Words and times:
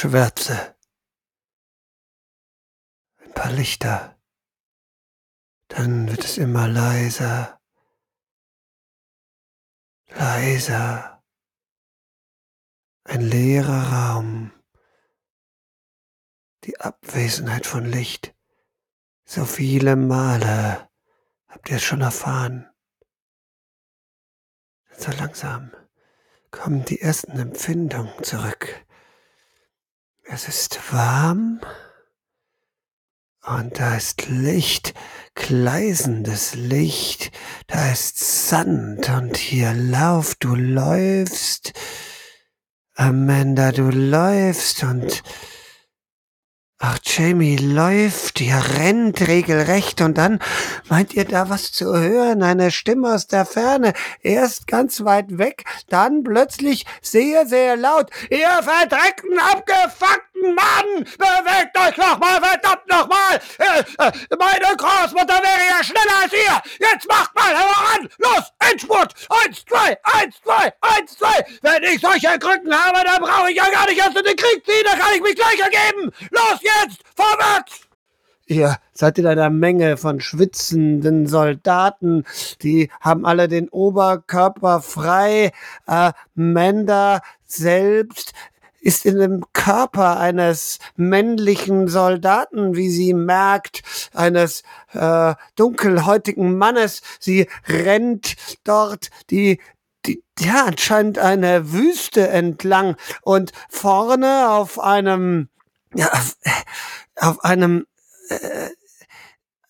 Schwärze. 0.00 0.74
Ein 3.18 3.34
paar 3.34 3.52
Lichter. 3.52 4.18
Dann 5.68 6.08
wird 6.08 6.24
es 6.24 6.38
immer 6.38 6.66
leiser. 6.68 7.60
Leiser. 10.08 11.22
Ein 13.04 13.20
leerer 13.20 13.92
Raum. 13.92 14.52
Die 16.64 16.80
Abwesenheit 16.80 17.66
von 17.66 17.84
Licht. 17.84 18.34
So 19.26 19.44
viele 19.44 19.96
Male 19.96 20.88
habt 21.46 21.68
ihr 21.68 21.76
es 21.76 21.82
schon 21.82 22.00
erfahren. 22.00 22.70
So 24.96 25.12
langsam 25.12 25.72
kommen 26.50 26.86
die 26.86 27.02
ersten 27.02 27.38
Empfindungen 27.38 28.24
zurück. 28.24 28.86
Es 30.32 30.46
ist 30.46 30.92
warm 30.92 31.60
und 33.44 33.80
da 33.80 33.96
ist 33.96 34.28
Licht, 34.28 34.94
gleisendes 35.34 36.54
Licht, 36.54 37.32
da 37.66 37.90
ist 37.90 38.46
Sand 38.48 39.08
und 39.08 39.36
hier 39.36 39.74
lauf, 39.74 40.36
du 40.36 40.54
läufst, 40.54 41.72
Amanda, 42.94 43.72
du 43.72 43.90
läufst 43.90 44.84
und 44.84 45.24
Ach, 46.82 46.98
Jamie 47.04 47.58
läuft, 47.58 48.40
ihr 48.40 48.58
rennt 48.78 49.28
regelrecht 49.28 50.00
und 50.00 50.16
dann 50.16 50.38
meint 50.88 51.12
ihr 51.12 51.26
da 51.26 51.50
was 51.50 51.72
zu 51.72 51.94
hören, 51.94 52.42
eine 52.42 52.70
Stimme 52.70 53.12
aus 53.12 53.26
der 53.26 53.44
Ferne, 53.44 53.92
erst 54.22 54.66
ganz 54.66 55.04
weit 55.04 55.36
weg, 55.36 55.64
dann 55.90 56.22
plötzlich 56.22 56.86
sehr, 57.02 57.44
sehr 57.44 57.76
laut, 57.76 58.10
ihr 58.30 58.48
verdreckten, 58.62 59.38
abgefuckten 59.38 60.29
Mann, 60.54 61.04
bewegt 61.18 61.76
euch 61.78 61.96
nochmal, 61.96 62.40
verdammt 62.40 62.88
nochmal, 62.88 63.40
äh, 63.58 63.80
äh, 63.80 64.12
meine 64.38 64.76
Großmutter 64.76 65.34
wäre 65.34 65.66
ja 65.68 65.84
schneller 65.84 66.22
als 66.22 66.32
ihr, 66.32 66.86
jetzt 66.88 67.08
macht 67.08 67.34
mal, 67.34 67.54
heran, 67.54 68.08
los, 68.18 68.52
Endspurt, 68.70 69.14
eins, 69.28 69.64
zwei, 69.64 69.96
eins, 70.04 70.40
zwei, 70.42 70.72
eins, 70.80 71.16
zwei, 71.16 71.44
wenn 71.62 71.82
ich 71.84 72.00
solche 72.00 72.38
Krücken 72.38 72.74
habe, 72.74 73.04
dann 73.04 73.22
brauche 73.22 73.50
ich 73.50 73.56
ja 73.56 73.68
gar 73.70 73.86
nicht 73.86 73.98
erst 73.98 74.16
in 74.16 74.24
den 74.24 74.36
Krieg 74.36 74.64
ziehen, 74.64 74.84
da 74.84 74.96
kann 74.96 75.14
ich 75.14 75.22
mich 75.22 75.34
gleich 75.34 75.60
ergeben, 75.60 76.10
los, 76.30 76.60
jetzt! 76.60 77.02
Vorwärts! 77.16 77.90
Ihr 78.50 78.78
seid 78.92 79.16
in 79.18 79.28
einer 79.28 79.48
Menge 79.48 79.96
von 79.96 80.18
schwitzenden 80.18 81.28
Soldaten, 81.28 82.24
die 82.62 82.90
haben 83.00 83.24
alle 83.24 83.46
den 83.46 83.68
Oberkörper 83.68 84.82
frei. 84.82 85.52
Amanda 85.86 87.20
selbst 87.46 88.32
ist 88.80 89.04
in 89.06 89.18
dem 89.18 89.44
Körper 89.52 90.18
eines 90.18 90.78
männlichen 90.96 91.88
Soldaten, 91.88 92.76
wie 92.76 92.88
sie 92.88 93.14
merkt, 93.14 93.82
eines 94.14 94.62
äh, 94.92 95.34
dunkelhäutigen 95.54 96.56
Mannes. 96.56 97.02
Sie 97.18 97.48
rennt 97.66 98.36
dort 98.64 99.10
die 99.30 99.60
die, 100.06 100.24
ja, 100.38 100.64
anscheinend 100.64 101.18
eine 101.18 101.72
Wüste 101.72 102.28
entlang 102.28 102.96
und 103.20 103.52
vorne 103.68 104.50
auf 104.50 104.78
einem 104.78 105.50
ja, 105.94 106.10
auf, 106.10 106.36
auf 107.16 107.44
einem 107.44 107.86
äh, 108.30 108.70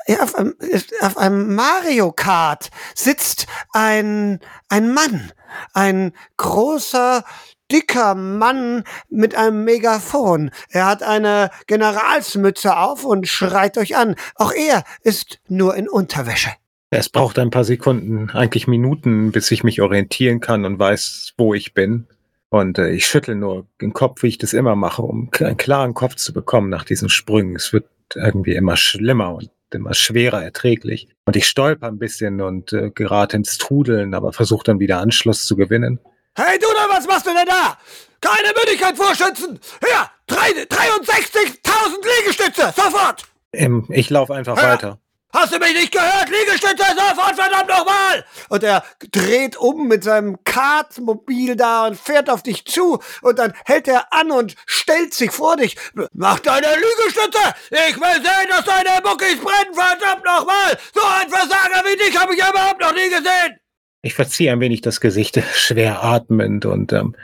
ja, 0.06 0.22
auf 0.22 0.34
einem, 0.34 0.56
auf 1.00 1.16
einem 1.18 1.54
Mario 1.54 2.12
Kart 2.12 2.70
sitzt 2.94 3.46
ein, 3.72 4.40
ein 4.68 4.92
Mann, 4.92 5.32
ein 5.72 6.12
großer, 6.36 7.24
dicker 7.70 8.14
Mann 8.14 8.84
mit 9.08 9.34
einem 9.34 9.64
Megafon. 9.64 10.50
Er 10.68 10.86
hat 10.86 11.02
eine 11.02 11.50
Generalsmütze 11.66 12.76
auf 12.76 13.04
und 13.04 13.28
schreit 13.28 13.78
euch 13.78 13.96
an. 13.96 14.16
Auch 14.34 14.52
er 14.52 14.84
ist 15.02 15.40
nur 15.48 15.76
in 15.76 15.88
Unterwäsche. 15.88 16.50
Es 16.90 17.08
braucht 17.08 17.38
ein 17.38 17.50
paar 17.50 17.64
Sekunden, 17.64 18.30
eigentlich 18.30 18.66
Minuten, 18.66 19.30
bis 19.30 19.50
ich 19.52 19.62
mich 19.62 19.80
orientieren 19.80 20.40
kann 20.40 20.64
und 20.64 20.78
weiß, 20.78 21.34
wo 21.36 21.54
ich 21.54 21.72
bin. 21.72 22.08
Und 22.48 22.78
äh, 22.78 22.90
ich 22.90 23.06
schüttel 23.06 23.36
nur 23.36 23.68
den 23.80 23.92
Kopf, 23.92 24.24
wie 24.24 24.26
ich 24.26 24.38
das 24.38 24.52
immer 24.52 24.74
mache, 24.74 25.02
um 25.02 25.30
einen 25.38 25.56
klaren 25.56 25.94
Kopf 25.94 26.16
zu 26.16 26.32
bekommen 26.32 26.68
nach 26.68 26.84
diesen 26.84 27.08
Sprüngen. 27.08 27.54
Es 27.54 27.72
wird 27.72 27.86
irgendwie 28.16 28.56
immer 28.56 28.76
schlimmer 28.76 29.36
und 29.36 29.50
immer 29.72 29.94
schwerer 29.94 30.42
erträglich. 30.42 31.08
Und 31.26 31.36
ich 31.36 31.46
stolper 31.46 31.86
ein 31.86 32.00
bisschen 32.00 32.40
und 32.40 32.72
äh, 32.72 32.90
gerate 32.92 33.36
ins 33.36 33.56
Trudeln, 33.58 34.14
aber 34.14 34.32
versuche 34.32 34.64
dann 34.64 34.80
wieder 34.80 34.98
Anschluss 34.98 35.44
zu 35.44 35.54
gewinnen. 35.54 36.00
Hey 36.36 36.58
du 36.58 36.66
da, 36.74 36.88
was 36.88 37.06
machst 37.06 37.26
du 37.26 37.34
denn 37.34 37.46
da? 37.46 37.76
Keine 38.20 38.52
Müdigkeit 38.54 38.96
vorschützen! 38.96 39.58
Hier, 39.84 40.10
63.000 40.28 42.18
Liegestütze, 42.18 42.72
sofort! 42.76 43.24
Ähm, 43.52 43.86
ich 43.88 44.10
laufe 44.10 44.34
einfach 44.34 44.56
ja. 44.56 44.62
weiter. 44.62 44.98
Hast 45.32 45.52
du 45.52 45.58
mich 45.58 45.74
nicht 45.74 45.92
gehört? 45.92 46.28
Liegestütze 46.28 46.84
sofort, 46.96 47.34
verdammt 47.34 47.68
nochmal! 47.68 48.24
Und 48.48 48.62
er 48.62 48.84
dreht 49.10 49.56
um 49.56 49.88
mit 49.88 50.04
seinem 50.04 50.42
Kartmobil 50.44 51.56
da 51.56 51.86
und 51.86 51.98
fährt 51.98 52.30
auf 52.30 52.42
dich 52.42 52.64
zu 52.64 53.00
und 53.22 53.38
dann 53.38 53.52
hält 53.64 53.88
er 53.88 54.12
an 54.12 54.30
und 54.30 54.54
stellt 54.66 55.14
sich 55.14 55.32
vor 55.32 55.56
dich. 55.56 55.76
Mach 56.12 56.38
deine 56.40 56.66
Liegestütze! 56.66 57.54
Ich 57.88 57.96
will 57.96 58.14
sehen, 58.14 58.48
dass 58.50 58.64
deine 58.64 59.00
Muckis 59.02 59.40
brennen, 59.40 59.74
verdammt 59.74 60.24
nochmal! 60.24 60.78
So 60.94 61.00
ein 61.02 61.28
Versager 61.28 61.84
wie 61.86 61.96
dich 61.96 62.16
habe 62.16 62.34
ich 62.34 62.38
überhaupt 62.38 62.80
noch 62.80 62.94
nie 62.94 63.08
gesehen! 63.08 63.59
Ich 64.02 64.14
verziehe 64.14 64.50
ein 64.50 64.60
wenig 64.60 64.80
das 64.80 65.00
Gesicht, 65.00 65.42
schwer 65.54 66.02
atmend 66.02 66.64
und 66.64 66.92
ähm, 66.92 67.14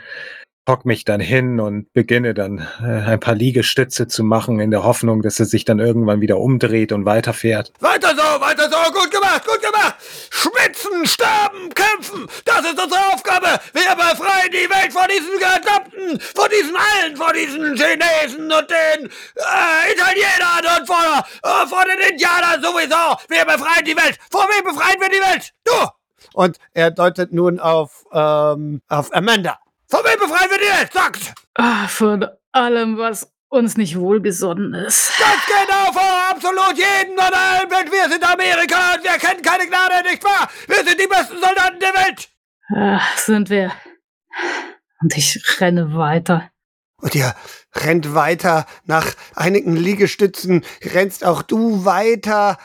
hock 0.67 0.85
mich 0.85 1.05
dann 1.05 1.21
hin 1.21 1.59
und 1.59 1.91
beginne 1.93 2.33
dann 2.33 2.67
äh, 2.81 3.09
ein 3.09 3.19
paar 3.19 3.33
Liegestütze 3.33 4.07
zu 4.07 4.23
machen, 4.23 4.59
in 4.59 4.69
der 4.69 4.83
Hoffnung, 4.83 5.21
dass 5.21 5.39
er 5.39 5.45
sich 5.45 5.63
dann 5.63 5.79
irgendwann 5.79 6.19
wieder 6.21 6.37
umdreht 6.37 6.91
und 6.91 7.05
weiterfährt. 7.05 7.71
Weiter 7.79 8.09
so, 8.09 8.41
weiter 8.41 8.69
so, 8.69 8.91
gut 8.91 9.09
gemacht, 9.09 9.43
gut 9.47 9.61
gemacht! 9.61 9.95
Schwitzen, 10.29 11.05
sterben, 11.05 11.73
kämpfen, 11.73 12.27
das 12.43 12.59
ist 12.59 12.83
unsere 12.83 13.13
Aufgabe! 13.13 13.47
Wir 13.73 13.95
befreien 13.95 14.51
die 14.51 14.69
Welt 14.69 14.91
vor 14.91 15.07
diesen 15.07 15.39
Verdammten, 15.39 16.19
vor 16.35 16.49
diesen 16.49 16.75
allen, 16.75 17.15
vor 17.15 17.33
diesen 17.33 17.75
Chinesen 17.75 18.51
und 18.51 18.69
den 18.69 19.05
äh, 19.07 19.93
Italienern 19.93 20.79
und 20.79 20.85
vor, 20.85 21.25
äh, 21.43 21.65
vor 21.67 21.85
den 21.85 22.11
Indianern 22.11 22.61
sowieso! 22.61 23.17
Wir 23.29 23.45
befreien 23.45 23.85
die 23.85 23.95
Welt! 23.95 24.19
Vor 24.29 24.45
wem 24.51 24.65
befreien 24.65 24.99
wir 24.99 25.09
die 25.09 25.31
Welt? 25.31 25.53
Du! 25.63 25.96
Und 26.33 26.57
er 26.73 26.91
deutet 26.91 27.33
nun 27.33 27.59
auf, 27.59 28.05
ähm, 28.11 28.81
auf 28.87 29.13
Amanda. 29.15 29.59
Von 29.89 30.01
wem 30.03 30.19
befreien 30.19 30.49
wir 30.49 30.81
jetzt? 30.81 30.93
Sag's! 30.93 31.33
Ah, 31.55 31.87
von 31.87 32.27
allem, 32.51 32.97
was 32.97 33.31
uns 33.49 33.77
nicht 33.77 33.97
wohlgesonnen 33.97 34.73
ist. 34.73 35.11
Ganz 35.17 35.45
genau, 35.45 35.93
vor 35.93 36.29
absolut 36.29 36.77
jeden 36.77 37.13
und 37.13 37.33
allem, 37.33 37.69
denn 37.69 37.91
wir 37.91 38.09
sind 38.09 38.23
Amerika 38.23 38.95
und 38.95 39.03
wir 39.03 39.17
kennen 39.17 39.41
keine 39.41 39.67
Gnade, 39.67 40.03
nicht 40.03 40.23
wahr? 40.23 40.49
Wir 40.67 40.83
sind 40.83 40.99
die 40.99 41.07
besten 41.07 41.39
Soldaten 41.39 41.79
der 41.79 41.93
Welt! 41.93 42.29
Ach, 42.75 43.17
sind 43.17 43.49
wir. 43.49 43.71
Und 45.01 45.15
ich 45.15 45.61
renne 45.61 45.95
weiter. 45.95 46.49
Und 46.99 47.15
ihr 47.15 47.33
rennt 47.75 48.15
weiter. 48.15 48.65
Nach 48.85 49.05
einigen 49.35 49.75
Liegestützen 49.75 50.65
rennst 50.83 51.23
auch 51.23 51.43
du 51.43 51.85
weiter. 51.85 52.57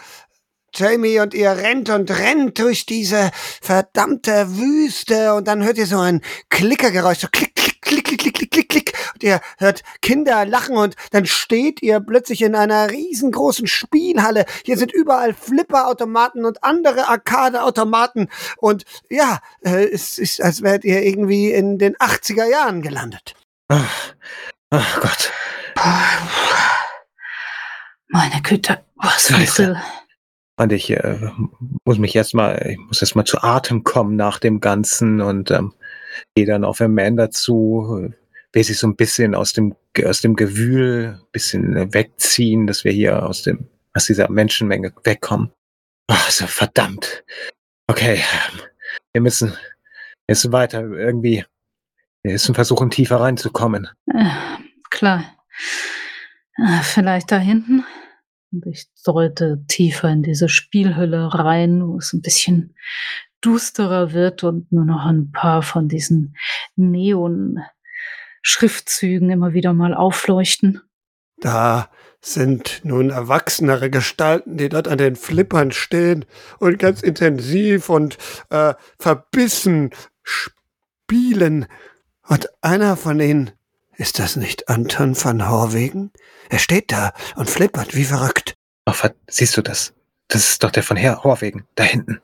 Jamie 0.74 1.20
und 1.20 1.34
ihr 1.34 1.50
rennt 1.50 1.90
und 1.90 2.10
rennt 2.10 2.58
durch 2.58 2.86
diese 2.86 3.30
verdammte 3.60 4.56
Wüste 4.56 5.34
und 5.34 5.46
dann 5.46 5.62
hört 5.62 5.78
ihr 5.78 5.86
so 5.86 5.98
ein 5.98 6.22
Klickergeräusch, 6.48 7.18
so 7.18 7.28
klick, 7.30 7.54
klick, 7.54 7.82
klick, 7.82 8.04
klick, 8.04 8.18
klick, 8.18 8.34
klick, 8.34 8.50
klick, 8.50 8.68
klick. 8.68 8.92
Und 9.14 9.22
ihr 9.22 9.40
hört 9.58 9.82
Kinder 10.00 10.46
lachen 10.46 10.76
und 10.76 10.94
dann 11.10 11.26
steht 11.26 11.82
ihr 11.82 12.00
plötzlich 12.00 12.42
in 12.42 12.54
einer 12.54 12.90
riesengroßen 12.90 13.66
Spielhalle. 13.66 14.46
Hier 14.64 14.78
sind 14.78 14.92
überall 14.92 15.34
Flipperautomaten 15.34 16.44
und 16.44 16.64
andere 16.64 17.08
Arcade-Automaten 17.08 18.28
und 18.56 18.84
ja, 19.10 19.40
äh, 19.62 19.84
es 19.84 20.18
ist, 20.18 20.42
als 20.42 20.62
wärt 20.62 20.84
ihr 20.84 21.02
irgendwie 21.02 21.50
in 21.50 21.78
den 21.78 21.96
80er 21.96 22.48
Jahren 22.48 22.82
gelandet. 22.82 23.34
Ach, 23.68 24.14
ach 24.70 25.00
Gott. 25.00 25.32
Meine 28.08 28.42
Güte, 28.42 28.84
was 28.96 29.26
für 29.26 29.80
und 30.62 30.72
ich 30.72 30.90
äh, 30.90 31.30
muss 31.84 31.98
mich 31.98 32.14
erstmal, 32.14 32.70
ich 32.70 32.78
muss 32.78 33.02
erstmal 33.02 33.24
zu 33.24 33.42
Atem 33.42 33.84
kommen 33.84 34.16
nach 34.16 34.38
dem 34.38 34.60
Ganzen 34.60 35.20
und 35.20 35.50
ähm, 35.50 35.74
gehe 36.34 36.46
dann 36.46 36.64
auf 36.64 36.80
Amanda 36.80 37.30
zu, 37.30 38.12
will 38.52 38.64
sie 38.64 38.74
so 38.74 38.86
ein 38.86 38.96
bisschen 38.96 39.34
aus 39.34 39.52
dem, 39.52 39.74
aus 40.04 40.20
dem 40.20 40.36
Gewühl 40.36 41.18
ein 41.20 41.26
bisschen 41.32 41.92
wegziehen, 41.92 42.66
dass 42.66 42.84
wir 42.84 42.92
hier 42.92 43.26
aus 43.26 43.42
dem, 43.42 43.68
aus 43.94 44.06
dieser 44.06 44.30
Menschenmenge 44.30 44.92
wegkommen. 45.04 45.50
Ach, 46.06 46.30
so 46.30 46.46
verdammt. 46.46 47.24
Okay, 47.86 48.22
wir 49.12 49.20
müssen, 49.20 49.52
müssen 50.28 50.52
weiter 50.52 50.82
irgendwie, 50.82 51.44
wir 52.22 52.32
müssen 52.32 52.54
versuchen, 52.54 52.90
tiefer 52.90 53.16
reinzukommen. 53.16 53.88
Äh, 54.06 54.30
klar. 54.90 55.24
Äh, 56.56 56.82
vielleicht 56.82 57.32
da 57.32 57.38
hinten? 57.38 57.84
Und 58.52 58.66
ich 58.66 58.86
deute 59.04 59.64
tiefer 59.66 60.10
in 60.10 60.22
diese 60.22 60.48
Spielhülle 60.48 61.34
rein, 61.34 61.86
wo 61.86 61.96
es 61.96 62.12
ein 62.12 62.20
bisschen 62.20 62.74
dusterer 63.40 64.12
wird 64.12 64.44
und 64.44 64.70
nur 64.70 64.84
noch 64.84 65.04
ein 65.04 65.32
paar 65.32 65.62
von 65.62 65.88
diesen 65.88 66.36
Neon 66.76 67.60
Schriftzügen 68.42 69.30
immer 69.30 69.52
wieder 69.52 69.72
mal 69.72 69.94
aufleuchten. 69.94 70.82
Da 71.38 71.88
sind 72.20 72.80
nun 72.84 73.10
erwachsenere 73.10 73.90
Gestalten, 73.90 74.56
die 74.56 74.68
dort 74.68 74.86
an 74.86 74.98
den 74.98 75.16
Flippern 75.16 75.72
stehen 75.72 76.24
und 76.58 76.78
ganz 76.78 77.02
intensiv 77.02 77.88
und 77.88 78.16
äh, 78.50 78.74
verbissen 78.98 79.90
spielen. 80.22 81.66
Und 82.28 82.48
einer 82.60 82.96
von 82.96 83.18
ihnen, 83.18 83.50
ist 83.96 84.18
das 84.18 84.36
nicht 84.36 84.68
Anton 84.68 85.16
van 85.22 85.48
Horwegen? 85.48 86.12
Er 86.48 86.58
steht 86.58 86.92
da 86.92 87.12
und 87.36 87.50
flippert 87.50 87.94
wie 87.94 88.04
verrückt. 88.04 88.54
Ach, 88.84 89.08
siehst 89.28 89.56
du 89.56 89.62
das? 89.62 89.94
Das 90.28 90.48
ist 90.48 90.64
doch 90.64 90.70
der 90.70 90.82
von 90.82 90.96
Herr 90.96 91.24
Horwegen, 91.24 91.66
da 91.74 91.84
hinten. 91.84 92.20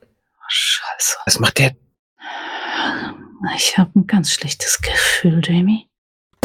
Scheiße. 0.48 1.16
Was 1.26 1.40
macht 1.40 1.58
der? 1.58 1.76
Ich 3.56 3.76
habe 3.78 3.90
ein 3.98 4.06
ganz 4.06 4.32
schlechtes 4.32 4.80
Gefühl, 4.80 5.40
Jamie. 5.44 5.87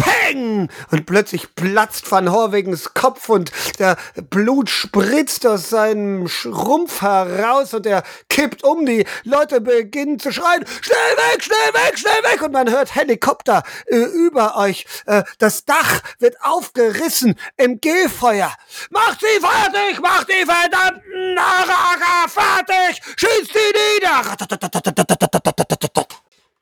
Peng! 0.04 0.70
Und 0.92 1.06
plötzlich 1.06 1.56
platzt 1.56 2.12
Van 2.12 2.32
Horwegens 2.32 2.94
Kopf 2.94 3.30
und 3.30 3.52
der 3.80 3.98
Blut 4.30 4.70
spritzt 4.70 5.48
aus 5.48 5.70
seinem 5.70 6.28
Rumpf 6.46 7.02
heraus 7.02 7.74
und 7.74 7.86
er 7.86 8.04
kippt 8.30 8.64
um. 8.64 8.86
Die 8.86 9.06
Leute 9.24 9.62
beginnen 9.62 10.20
zu 10.20 10.32
schreien, 10.32 10.66
schnell 10.82 10.98
weg, 10.98 11.44
schnell 11.44 11.74
weg, 11.74 11.98
schnell 11.98 12.24
weg! 12.32 12.42
Und 12.42 12.52
man 12.52 12.70
hört 12.70 12.96
Helikopter 12.96 13.64
äh, 13.86 13.96
über 13.96 14.58
euch. 14.58 14.86
Äh, 15.06 15.24
das 15.38 15.64
Dach 15.66 16.02
wird 16.20 16.36
aufgerissen 16.42 17.36
im 17.58 17.80
Gehfeuer. 17.80 18.54
Macht 18.90 19.22
sie 19.22 19.40
fertig! 19.40 20.02
Macht 20.02 20.28
die 20.30 20.46
verdammten 20.46 21.38
Araga 21.38 22.28
fertig! 22.28 23.02
Schießt 23.16 23.54
die 23.54 24.00
nieder! 24.00 24.24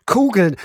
Kugeln 0.06 0.56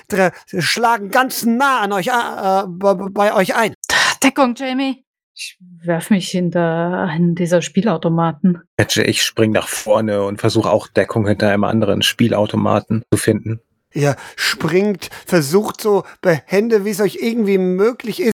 schlagen 0.58 1.10
ganz 1.10 1.44
nah 1.44 1.80
an 1.80 1.92
euch, 1.92 2.08
äh, 2.08 2.64
bei 2.66 3.34
euch 3.34 3.54
ein. 3.54 3.74
Deckung, 4.22 4.54
Jamie. 4.56 5.04
Ich 5.34 5.58
werf 5.60 6.08
mich 6.08 6.30
hinter 6.30 7.06
einen 7.08 7.34
dieser 7.34 7.60
Spielautomaten. 7.60 8.62
Ich 8.78 9.22
spring 9.22 9.52
nach 9.52 9.68
vorne 9.68 10.22
und 10.22 10.40
versuche 10.40 10.70
auch 10.70 10.88
Deckung 10.88 11.26
hinter 11.26 11.50
einem 11.50 11.64
anderen 11.64 12.00
Spielautomaten 12.00 13.04
zu 13.12 13.18
finden. 13.18 13.60
Ihr 13.92 14.16
springt, 14.36 15.10
versucht 15.26 15.80
so 15.80 16.04
behende, 16.22 16.84
wie 16.84 16.90
es 16.90 17.00
euch 17.00 17.18
irgendwie 17.20 17.58
möglich 17.58 18.20
ist, 18.20 18.32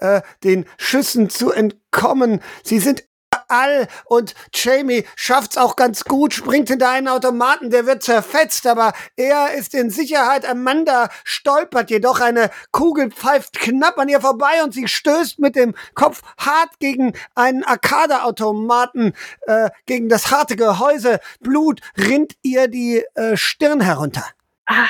äh, 0.00 0.22
den 0.42 0.66
Schüssen 0.76 1.30
zu 1.30 1.52
entkommen. 1.52 2.40
Sie 2.62 2.78
sind 2.80 3.04
all 3.50 3.88
und 4.04 4.34
Jamie 4.54 5.04
schafft's 5.16 5.56
auch 5.56 5.76
ganz 5.76 6.04
gut, 6.04 6.32
springt 6.32 6.68
hinter 6.68 6.90
einen 6.90 7.08
Automaten, 7.08 7.70
der 7.70 7.86
wird 7.86 8.02
zerfetzt, 8.02 8.66
aber 8.66 8.92
er 9.16 9.54
ist 9.54 9.74
in 9.74 9.90
Sicherheit. 9.90 10.46
Amanda 10.46 11.10
stolpert 11.24 11.90
jedoch, 11.90 12.20
eine 12.20 12.50
Kugel 12.70 13.10
pfeift 13.10 13.58
knapp 13.58 13.98
an 13.98 14.08
ihr 14.08 14.20
vorbei 14.20 14.62
und 14.62 14.74
sie 14.74 14.88
stößt 14.88 15.38
mit 15.38 15.56
dem 15.56 15.74
Kopf 15.94 16.22
hart 16.38 16.78
gegen 16.78 17.12
einen 17.34 17.64
Arcade-Automaten, 17.64 19.12
äh, 19.46 19.70
gegen 19.86 20.08
das 20.08 20.30
harte 20.30 20.56
Gehäuse. 20.56 21.20
Blut 21.40 21.80
rinnt 21.96 22.34
ihr 22.42 22.68
die 22.68 23.04
äh, 23.14 23.36
Stirn 23.36 23.80
herunter. 23.80 24.24
Ah. 24.66 24.86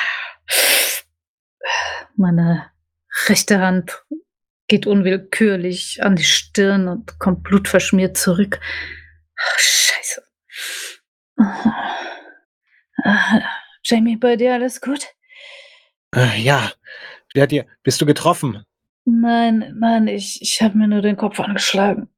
Meine 2.16 2.70
rechte 3.26 3.60
Hand 3.60 4.04
geht 4.70 4.87
unwillkürlich 4.87 6.02
an 6.02 6.17
die 6.17 6.25
Stirn 6.25 6.88
und 6.88 7.19
kommt 7.19 7.43
blutverschmiert 7.43 8.17
zurück. 8.17 8.58
Ach, 9.37 9.58
scheiße. 9.58 10.22
Uh, 11.38 11.44
Jamie, 13.82 14.17
bei 14.17 14.37
dir 14.37 14.55
alles 14.55 14.81
gut? 14.81 15.08
Äh, 16.14 16.40
ja. 16.40 16.72
Wer 17.34 17.49
dir? 17.49 17.67
Bist 17.82 18.00
du 18.00 18.06
getroffen? 18.06 18.64
Nein, 19.05 19.75
nein, 19.78 20.06
ich, 20.06 20.40
ich 20.40 20.62
habe 20.62 20.78
mir 20.78 20.87
nur 20.87 21.02
den 21.02 21.17
Kopf 21.17 21.40
angeschlagen. 21.40 22.08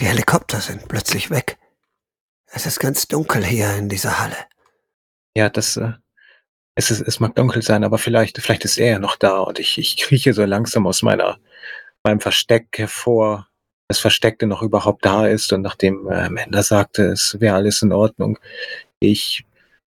Die 0.00 0.06
Helikopter 0.06 0.60
sind 0.60 0.88
plötzlich 0.88 1.30
weg. 1.30 1.56
Es 2.46 2.66
ist 2.66 2.80
ganz 2.80 3.06
dunkel 3.06 3.44
hier 3.44 3.76
in 3.76 3.88
dieser 3.88 4.18
Halle. 4.18 4.36
Ja, 5.36 5.50
das, 5.50 5.76
äh, 5.76 5.92
es, 6.76 6.90
ist, 6.90 7.00
es 7.00 7.20
mag 7.20 7.34
dunkel 7.34 7.62
sein, 7.62 7.82
aber 7.82 7.98
vielleicht, 7.98 8.38
vielleicht 8.38 8.64
ist 8.64 8.78
er 8.78 8.92
ja 8.92 8.98
noch 8.98 9.16
da 9.16 9.40
und 9.40 9.58
ich, 9.58 9.78
ich 9.78 9.96
krieche 9.96 10.34
so 10.34 10.44
langsam 10.44 10.86
aus 10.86 11.02
meiner, 11.02 11.38
meinem 12.04 12.20
Versteck 12.20 12.68
hervor, 12.76 13.48
das 13.88 13.98
Versteckte 13.98 14.46
noch 14.46 14.62
überhaupt 14.62 15.04
da 15.04 15.26
ist 15.26 15.52
und 15.52 15.62
nachdem 15.62 16.06
äh, 16.08 16.14
Amanda 16.14 16.62
sagte, 16.62 17.06
es 17.06 17.40
wäre 17.40 17.56
alles 17.56 17.82
in 17.82 17.92
Ordnung, 17.92 18.38
ich 19.00 19.44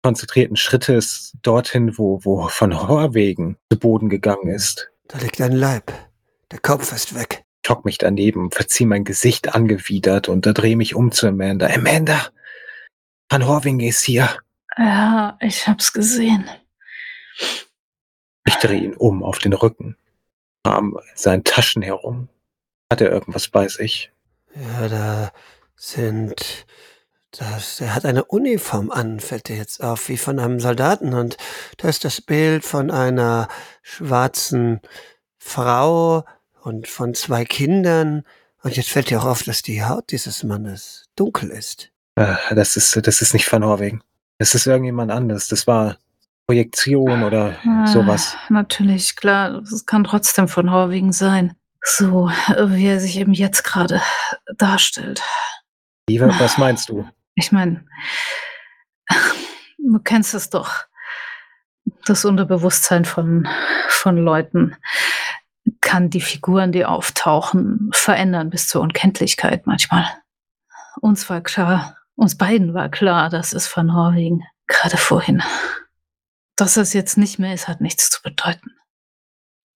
konzentrierten 0.02 0.56
Schrittes 0.56 1.36
dorthin, 1.42 1.98
wo, 1.98 2.24
wo 2.24 2.48
von 2.48 2.88
Horwegen 2.88 3.58
zu 3.70 3.78
Boden 3.78 4.08
gegangen 4.08 4.48
ist. 4.48 4.90
Da 5.08 5.18
liegt 5.18 5.40
ein 5.42 5.52
Leib. 5.52 5.92
Der 6.50 6.58
Kopf 6.58 6.92
ist 6.92 7.14
weg. 7.14 7.44
Ich 7.62 7.68
hock 7.68 7.84
mich 7.84 7.98
daneben, 7.98 8.50
verzieh 8.50 8.86
mein 8.86 9.04
Gesicht 9.04 9.54
angewidert 9.54 10.30
und 10.30 10.46
da 10.46 10.54
drehe 10.54 10.76
mich 10.76 10.94
um 10.94 11.12
zu 11.12 11.28
Amanda. 11.28 11.66
Amanda! 11.66 12.28
Van 13.28 13.46
Horwing 13.46 13.80
ist 13.80 14.02
hier. 14.02 14.30
Ja, 14.78 15.36
ich 15.40 15.68
hab's 15.68 15.92
gesehen. 15.92 16.48
Ich 18.44 18.54
drehe 18.56 18.80
ihn 18.80 18.94
um 18.94 19.22
auf 19.22 19.38
den 19.38 19.52
Rücken, 19.52 19.96
arm 20.62 20.98
in 21.10 21.16
seinen 21.16 21.44
Taschen 21.44 21.82
herum. 21.82 22.28
Hat 22.90 23.00
er 23.00 23.10
irgendwas 23.10 23.48
bei 23.48 23.68
sich? 23.68 24.10
Ja, 24.54 24.88
da 24.88 25.32
sind. 25.76 26.66
Das, 27.32 27.80
er 27.80 27.94
hat 27.94 28.04
eine 28.04 28.24
Uniform 28.24 28.90
an, 28.90 29.20
fällt 29.20 29.48
dir 29.48 29.56
jetzt 29.56 29.84
auf, 29.84 30.08
wie 30.08 30.16
von 30.16 30.40
einem 30.40 30.58
Soldaten. 30.58 31.14
Und 31.14 31.36
da 31.76 31.88
ist 31.88 32.04
das 32.04 32.20
Bild 32.20 32.64
von 32.64 32.90
einer 32.90 33.46
schwarzen 33.82 34.80
Frau 35.38 36.24
und 36.62 36.88
von 36.88 37.14
zwei 37.14 37.44
Kindern. 37.44 38.24
Und 38.62 38.76
jetzt 38.76 38.90
fällt 38.90 39.10
dir 39.10 39.20
auch 39.20 39.26
auf, 39.26 39.44
dass 39.44 39.62
die 39.62 39.84
Haut 39.84 40.10
dieses 40.10 40.42
Mannes 40.42 41.04
dunkel 41.14 41.50
ist. 41.50 41.92
Äh, 42.16 42.34
das 42.54 42.76
ist, 42.76 42.98
das 43.06 43.22
ist 43.22 43.32
nicht 43.32 43.50
Van 43.50 43.60
Norwegen. 43.60 44.02
Das 44.38 44.54
ist 44.56 44.66
irgendjemand 44.66 45.12
anderes. 45.12 45.46
Das 45.46 45.68
war 45.68 45.98
Projektion 46.50 47.22
oder 47.22 47.54
ah, 47.64 47.86
sowas. 47.86 48.36
Natürlich, 48.48 49.14
klar. 49.14 49.62
Es 49.62 49.86
kann 49.86 50.02
trotzdem 50.02 50.48
von 50.48 50.72
Horwegen 50.72 51.12
sein. 51.12 51.54
So, 51.80 52.28
wie 52.66 52.86
er 52.88 52.98
sich 52.98 53.18
eben 53.18 53.32
jetzt 53.32 53.62
gerade 53.62 54.02
darstellt. 54.56 55.22
Eva, 56.08 56.34
was 56.40 56.58
meinst 56.58 56.88
du? 56.88 57.08
Ich 57.36 57.52
meine, 57.52 57.84
du 59.78 60.00
kennst 60.00 60.34
es 60.34 60.50
doch. 60.50 60.86
Das 62.04 62.24
Unterbewusstsein 62.24 63.04
von, 63.04 63.46
von 63.86 64.16
Leuten 64.16 64.74
kann 65.80 66.10
die 66.10 66.20
Figuren, 66.20 66.72
die 66.72 66.84
auftauchen, 66.84 67.90
verändern 67.92 68.50
bis 68.50 68.66
zur 68.66 68.82
Unkenntlichkeit 68.82 69.68
manchmal. 69.68 70.04
Uns 71.00 71.30
war 71.30 71.42
klar, 71.42 71.96
uns 72.16 72.36
beiden 72.36 72.74
war 72.74 72.88
klar, 72.88 73.30
das 73.30 73.52
ist 73.52 73.68
von 73.68 73.86
Norwegen, 73.86 74.42
gerade 74.66 74.96
vorhin. 74.96 75.44
Dass 76.60 76.76
es 76.76 76.92
jetzt 76.92 77.16
nicht 77.16 77.38
mehr 77.38 77.54
ist, 77.54 77.68
hat 77.68 77.80
nichts 77.80 78.10
zu 78.10 78.20
bedeuten. 78.20 78.72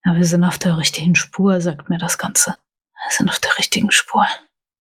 Ja, 0.05 0.17
wir 0.17 0.26
sind 0.26 0.45
auf 0.45 0.59
der 0.59 0.76
richtigen 0.76 1.14
Spur, 1.14 1.62
sagt 1.62 1.88
mir 1.88 1.97
das 1.97 2.19
Ganze. 2.19 2.59
Wir 2.93 3.11
sind 3.17 3.31
auf 3.31 3.38
der 3.38 3.57
richtigen 3.57 3.91
Spur. 3.91 4.26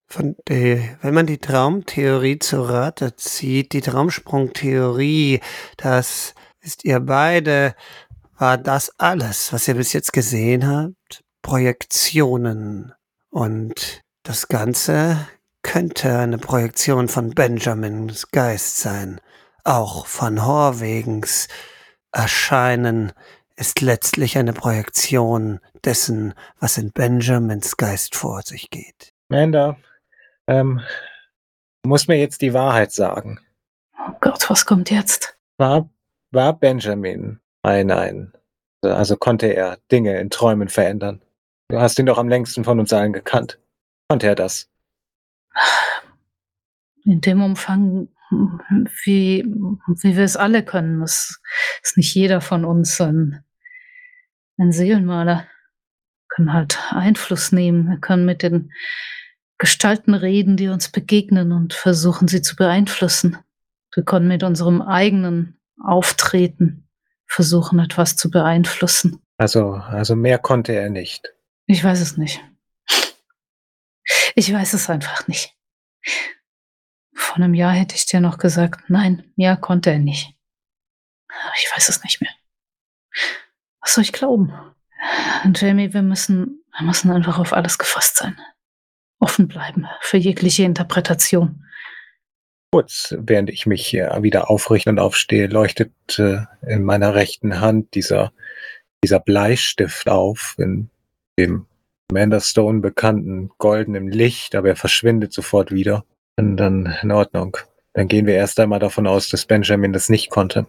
Von 0.10 0.36
der, 0.50 0.98
wenn 1.02 1.14
man 1.14 1.28
die 1.28 1.38
Traumtheorie 1.38 2.40
zu 2.40 2.62
Rate 2.62 3.16
zieht, 3.16 3.72
die 3.72 3.80
Traumsprungtheorie, 3.80 5.40
das 5.78 6.36
ist 6.60 6.84
ihr 6.84 7.00
beide, 7.00 7.74
war 8.38 8.58
das 8.58 8.92
alles, 9.00 9.54
was 9.54 9.66
ihr 9.70 9.76
bis 9.76 9.94
jetzt 9.94 10.12
gesehen 10.12 10.68
habt, 10.68 11.24
Projektionen. 11.42 12.92
Und 13.30 14.02
das 14.24 14.50
Ganze 14.50 15.26
könnte 15.62 16.20
eine 16.20 16.38
Projektion 16.38 17.08
von 17.08 17.30
Benjamins 17.30 18.28
Geist 18.28 18.80
sein, 18.80 19.22
auch 19.64 20.06
von 20.06 20.46
Horwegens 20.46 21.48
Erscheinen 22.14 23.12
ist 23.56 23.82
letztlich 23.82 24.38
eine 24.38 24.54
Projektion 24.54 25.60
dessen, 25.84 26.34
was 26.60 26.78
in 26.78 26.92
Benjamins 26.92 27.76
Geist 27.76 28.16
vor 28.16 28.42
sich 28.44 28.70
geht. 28.70 29.14
Amanda, 29.30 29.78
ähm, 30.48 30.82
du 31.82 31.90
musst 31.90 32.08
mir 32.08 32.18
jetzt 32.18 32.42
die 32.42 32.54
Wahrheit 32.54 32.92
sagen. 32.92 33.40
Oh 33.98 34.14
Gott, 34.22 34.50
was 34.50 34.66
kommt 34.66 34.92
jetzt? 34.92 35.38
War, 35.58 35.90
war 36.32 36.54
Benjamin 36.54 37.40
ein, 37.64 37.92
ein, 37.92 38.34
also 38.82 39.18
konnte 39.18 39.48
er 39.48 39.78
Dinge 39.92 40.20
in 40.20 40.30
Träumen 40.30 40.70
verändern? 40.70 41.22
Du 41.70 41.80
hast 41.80 41.98
ihn 41.98 42.06
doch 42.06 42.18
am 42.20 42.30
längsten 42.30 42.64
von 42.64 42.80
uns 42.80 42.94
allen 42.94 43.14
gekannt. 43.14 43.60
Konnte 44.08 44.28
er 44.28 44.36
das? 44.36 44.70
In 47.06 47.22
dem 47.22 47.42
Umfang 47.42 48.08
wie, 49.04 49.44
wie 49.46 50.18
wir 50.18 50.24
es 50.24 50.38
alle 50.38 50.64
können. 50.64 51.02
Das 51.02 51.42
ist 51.82 51.98
nicht 51.98 52.14
jeder 52.14 52.42
von 52.42 52.66
uns 52.66 53.00
ein, 53.02 53.44
ein 54.58 54.72
Seelenmaler. 54.72 55.46
Wir 55.46 56.28
können 56.36 56.54
halt 56.54 56.80
Einfluss 56.92 57.52
nehmen. 57.52 57.90
Wir 57.90 58.00
können 58.00 58.26
mit 58.26 58.44
den 58.44 58.72
Gestalten 59.58 60.14
reden, 60.14 60.58
die 60.58 60.68
uns 60.68 60.90
begegnen 60.90 61.52
und 61.52 61.74
versuchen, 61.74 62.28
sie 62.28 62.42
zu 62.42 62.56
beeinflussen. 62.56 63.38
Wir 63.94 64.04
können 64.04 64.28
mit 64.28 64.44
unserem 64.44 64.82
eigenen 64.82 65.60
Auftreten 65.82 66.90
versuchen, 67.28 67.80
etwas 67.80 68.16
zu 68.16 68.30
beeinflussen. 68.30 69.22
Also, 69.38 69.74
also 69.74 70.16
mehr 70.16 70.40
konnte 70.40 70.74
er 70.74 70.90
nicht. 70.90 71.34
Ich 71.66 71.84
weiß 71.84 72.02
es 72.02 72.18
nicht. 72.18 72.44
Ich 74.36 74.52
weiß 74.52 74.74
es 74.74 74.90
einfach 74.90 75.28
nicht. 75.28 75.56
Vor 77.34 77.44
einem 77.44 77.56
Jahr 77.56 77.72
hätte 77.72 77.96
ich 77.96 78.06
dir 78.06 78.20
noch 78.20 78.38
gesagt, 78.38 78.82
nein, 78.90 79.24
mehr 79.36 79.58
konnte 79.58 79.90
er 79.90 79.98
nicht. 79.98 80.36
Ich 81.56 81.72
weiß 81.76 81.90
es 81.90 82.04
nicht 82.04 82.22
mehr. 82.22 82.30
Was 83.82 83.96
soll 83.96 84.04
ich 84.04 84.14
glauben? 84.14 84.54
Jamie, 85.56 85.96
wir 85.96 86.04
müssen, 86.04 86.64
wir 86.78 86.86
müssen 86.86 87.10
einfach 87.10 87.40
auf 87.40 87.52
alles 87.52 87.80
gefasst 87.80 88.18
sein. 88.18 88.40
Offen 89.20 89.48
bleiben 89.48 89.88
für 90.02 90.18
jegliche 90.18 90.62
Interpretation. 90.62 91.66
Kurz, 92.72 93.16
während 93.18 93.50
ich 93.50 93.66
mich 93.66 93.84
hier 93.84 94.16
wieder 94.22 94.52
aufrichte 94.52 94.92
und 94.92 95.00
aufstehe, 95.00 95.48
leuchtet 95.48 95.92
äh, 96.20 96.42
in 96.62 96.84
meiner 96.84 97.16
rechten 97.16 97.60
Hand 97.60 97.96
dieser, 97.96 98.32
dieser 99.04 99.20
Bleistift 99.20 100.08
auf, 100.08 100.54
in 100.60 100.92
dem 101.40 101.66
Amanda 102.12 102.38
bekannten 102.74 103.50
goldenen 103.58 104.08
Licht, 104.08 104.54
aber 104.54 104.68
er 104.68 104.76
verschwindet 104.76 105.34
sofort 105.34 105.72
wieder. 105.72 106.06
Und 106.38 106.58
dann 106.58 106.98
in 107.02 107.12
Ordnung. 107.12 107.58
Dann 107.94 108.08
gehen 108.08 108.26
wir 108.26 108.34
erst 108.34 108.60
einmal 108.60 108.80
davon 108.80 109.06
aus, 109.06 109.30
dass 109.30 109.46
Benjamin 109.46 109.94
das 109.94 110.10
nicht 110.10 110.30
konnte. 110.30 110.66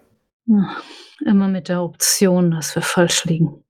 Immer 1.25 1.49
mit 1.49 1.68
der 1.68 1.83
Option, 1.83 2.50
dass 2.50 2.75
wir 2.75 2.83
falsch 2.83 3.25
liegen. 3.25 3.64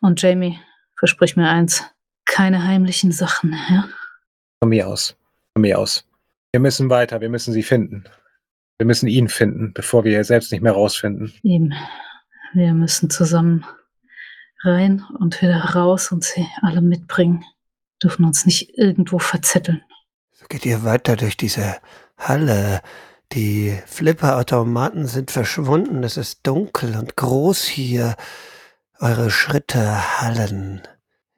Und 0.00 0.22
Jamie, 0.22 0.58
versprich 0.98 1.36
mir 1.36 1.48
eins, 1.48 1.84
keine 2.24 2.64
heimlichen 2.64 3.12
Sachen, 3.12 3.52
ja? 3.68 3.88
Von 4.60 4.70
mir 4.70 4.88
aus. 4.88 5.16
Von 5.52 5.62
mir 5.62 5.78
aus. 5.78 6.08
Wir 6.52 6.60
müssen 6.60 6.88
weiter, 6.88 7.20
wir 7.20 7.28
müssen 7.28 7.52
sie 7.52 7.62
finden. 7.62 8.04
Wir 8.78 8.86
müssen 8.86 9.08
ihn 9.08 9.28
finden, 9.28 9.72
bevor 9.74 10.04
wir 10.04 10.24
selbst 10.24 10.52
nicht 10.52 10.62
mehr 10.62 10.72
rausfinden. 10.72 11.34
Eben. 11.42 11.74
Wir 12.54 12.72
müssen 12.72 13.10
zusammen 13.10 13.66
rein 14.62 15.04
und 15.18 15.42
wieder 15.42 15.60
raus 15.60 16.12
und 16.12 16.24
sie 16.24 16.46
alle 16.62 16.80
mitbringen. 16.80 17.44
Dürfen 18.02 18.24
uns 18.24 18.46
nicht 18.46 18.78
irgendwo 18.78 19.18
verzetteln. 19.18 19.82
Geht 20.48 20.66
ihr 20.66 20.84
weiter 20.84 21.16
durch 21.16 21.36
diese 21.36 21.76
Halle. 22.16 22.82
Die 23.32 23.76
Flipperautomaten 23.86 25.06
sind 25.06 25.30
verschwunden. 25.30 26.04
Es 26.04 26.16
ist 26.16 26.46
dunkel 26.46 26.96
und 26.96 27.16
groß 27.16 27.64
hier. 27.64 28.16
Eure 28.98 29.30
Schritte 29.30 30.20
hallen. 30.20 30.82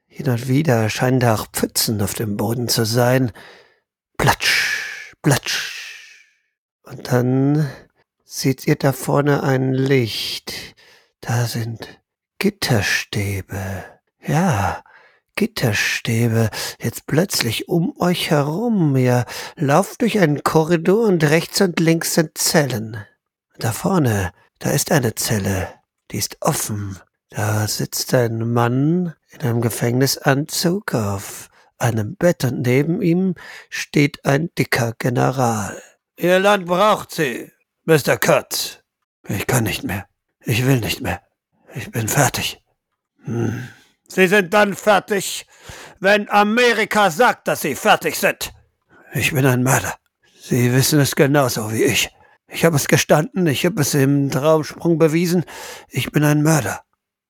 Hin 0.06 0.28
und 0.28 0.48
wieder 0.48 0.90
scheinen 0.90 1.20
da 1.20 1.34
auch 1.34 1.46
Pfützen 1.52 2.02
auf 2.02 2.14
dem 2.14 2.36
Boden 2.36 2.68
zu 2.68 2.84
sein. 2.84 3.32
Platsch, 4.16 5.14
platsch. 5.22 6.26
Und 6.82 7.12
dann 7.12 7.68
seht 8.24 8.66
ihr 8.66 8.76
da 8.76 8.92
vorne 8.92 9.42
ein 9.42 9.72
Licht. 9.72 10.74
Da 11.20 11.46
sind 11.46 12.00
Gitterstäbe. 12.38 13.84
Ja, 14.26 14.82
Gitterstäbe. 15.38 16.50
Jetzt 16.80 17.06
plötzlich 17.06 17.68
um 17.68 17.94
euch 18.00 18.30
herum. 18.30 18.96
Ihr 18.96 19.24
lauft 19.54 20.02
durch 20.02 20.18
einen 20.18 20.42
Korridor 20.42 21.06
und 21.06 21.22
rechts 21.22 21.60
und 21.60 21.78
links 21.78 22.14
sind 22.14 22.36
Zellen. 22.36 22.96
Da 23.56 23.70
vorne, 23.70 24.32
da 24.58 24.70
ist 24.70 24.90
eine 24.90 25.14
Zelle. 25.14 25.68
Die 26.10 26.18
ist 26.18 26.38
offen. 26.40 26.98
Da 27.30 27.68
sitzt 27.68 28.12
ein 28.14 28.52
Mann 28.52 29.14
in 29.30 29.40
einem 29.42 29.60
Gefängnisanzug 29.60 30.94
auf 30.94 31.50
einem 31.78 32.16
Bett 32.16 32.42
und 32.42 32.62
neben 32.62 33.00
ihm 33.00 33.36
steht 33.70 34.24
ein 34.24 34.50
dicker 34.58 34.94
General. 34.98 35.80
Ihr 36.16 36.40
Land 36.40 36.66
braucht 36.66 37.12
sie, 37.12 37.52
Mr. 37.84 38.16
Kurtz. 38.16 38.80
Ich 39.28 39.46
kann 39.46 39.62
nicht 39.62 39.84
mehr. 39.84 40.08
Ich 40.40 40.66
will 40.66 40.80
nicht 40.80 41.00
mehr. 41.00 41.22
Ich 41.76 41.92
bin 41.92 42.08
fertig. 42.08 42.60
Hm. 43.22 43.68
Sie 44.08 44.26
sind 44.26 44.54
dann 44.54 44.74
fertig, 44.74 45.46
wenn 46.00 46.28
Amerika 46.30 47.10
sagt, 47.10 47.46
dass 47.46 47.60
Sie 47.60 47.74
fertig 47.74 48.16
sind. 48.16 48.52
Ich 49.12 49.32
bin 49.32 49.44
ein 49.46 49.62
Mörder. 49.62 49.94
Sie 50.40 50.72
wissen 50.72 50.98
es 51.00 51.14
genauso 51.14 51.72
wie 51.72 51.84
ich. 51.84 52.10
Ich 52.48 52.64
habe 52.64 52.76
es 52.76 52.88
gestanden, 52.88 53.46
ich 53.46 53.66
habe 53.66 53.82
es 53.82 53.92
im 53.94 54.30
Traumsprung 54.30 54.98
bewiesen. 54.98 55.44
Ich 55.90 56.10
bin 56.10 56.24
ein 56.24 56.42
Mörder. 56.42 56.80